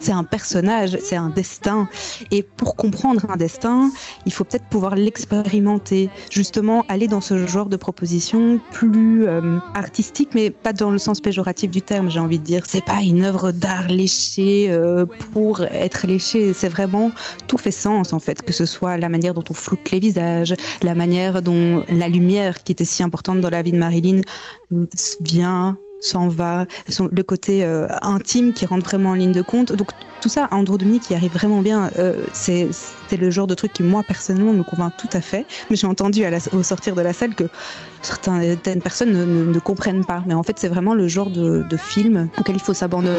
C'est 0.00 0.12
un 0.12 0.24
personnage, 0.24 0.96
c'est 1.02 1.16
un 1.16 1.30
destin. 1.30 1.81
Et 2.30 2.42
pour 2.42 2.76
comprendre 2.76 3.26
un 3.30 3.36
destin, 3.36 3.90
il 4.26 4.32
faut 4.32 4.44
peut-être 4.44 4.66
pouvoir 4.66 4.94
l'expérimenter, 4.94 6.10
justement 6.30 6.84
aller 6.88 7.08
dans 7.08 7.20
ce 7.20 7.46
genre 7.46 7.68
de 7.68 7.76
proposition 7.76 8.60
plus 8.72 9.26
euh, 9.26 9.58
artistique, 9.74 10.30
mais 10.34 10.50
pas 10.50 10.72
dans 10.72 10.90
le 10.90 10.98
sens 10.98 11.20
péjoratif 11.20 11.70
du 11.70 11.82
terme, 11.82 12.10
j'ai 12.10 12.20
envie 12.20 12.38
de 12.38 12.44
dire. 12.44 12.64
C'est 12.66 12.84
pas 12.84 13.02
une 13.02 13.24
œuvre 13.24 13.52
d'art 13.52 13.88
léchée 13.88 14.66
euh, 14.70 15.06
pour 15.32 15.62
être 15.62 16.06
léchée, 16.06 16.52
c'est 16.52 16.68
vraiment 16.68 17.10
tout 17.46 17.58
fait 17.58 17.70
sens 17.70 18.12
en 18.12 18.18
fait, 18.18 18.42
que 18.42 18.52
ce 18.52 18.66
soit 18.66 18.96
la 18.96 19.08
manière 19.08 19.34
dont 19.34 19.44
on 19.50 19.54
floute 19.54 19.90
les 19.90 20.00
visages, 20.00 20.54
la 20.82 20.94
manière 20.94 21.42
dont 21.42 21.84
la 21.88 22.08
lumière 22.08 22.62
qui 22.62 22.72
était 22.72 22.84
si 22.84 23.02
importante 23.02 23.40
dans 23.40 23.50
la 23.50 23.62
vie 23.62 23.72
de 23.72 23.78
Marilyn 23.78 24.20
vient 25.20 25.76
s'en 26.02 26.28
va, 26.28 26.66
le 27.10 27.22
côté 27.22 27.64
euh, 27.64 27.86
intime 28.02 28.52
qui 28.52 28.66
rentre 28.66 28.84
vraiment 28.84 29.10
en 29.10 29.14
ligne 29.14 29.32
de 29.32 29.42
compte. 29.42 29.72
Donc 29.72 29.88
tout 30.20 30.28
ça, 30.28 30.48
Andrew 30.50 30.76
Dominique 30.76 31.04
qui 31.04 31.14
arrive 31.14 31.32
vraiment 31.32 31.62
bien, 31.62 31.90
euh, 31.98 32.22
c'est 32.32 32.68
le 33.16 33.30
genre 33.30 33.46
de 33.46 33.54
truc 33.54 33.72
qui 33.72 33.82
moi 33.82 34.02
personnellement 34.02 34.52
me 34.52 34.62
convainc 34.62 34.92
tout 34.96 35.08
à 35.12 35.20
fait. 35.20 35.46
Mais 35.70 35.76
j'ai 35.76 35.86
entendu 35.86 36.24
au 36.52 36.62
sortir 36.62 36.94
de 36.94 37.02
la 37.02 37.12
salle 37.12 37.34
que 37.34 37.44
certaines 38.02 38.82
personnes 38.82 39.12
ne, 39.12 39.24
ne, 39.24 39.44
ne 39.52 39.58
comprennent 39.58 40.04
pas. 40.04 40.22
Mais 40.26 40.34
en 40.34 40.42
fait, 40.42 40.58
c'est 40.58 40.68
vraiment 40.68 40.94
le 40.94 41.08
genre 41.08 41.30
de, 41.30 41.64
de 41.68 41.76
film 41.76 42.28
auquel 42.38 42.56
il 42.56 42.62
faut 42.62 42.74
s'abandonner. 42.74 43.18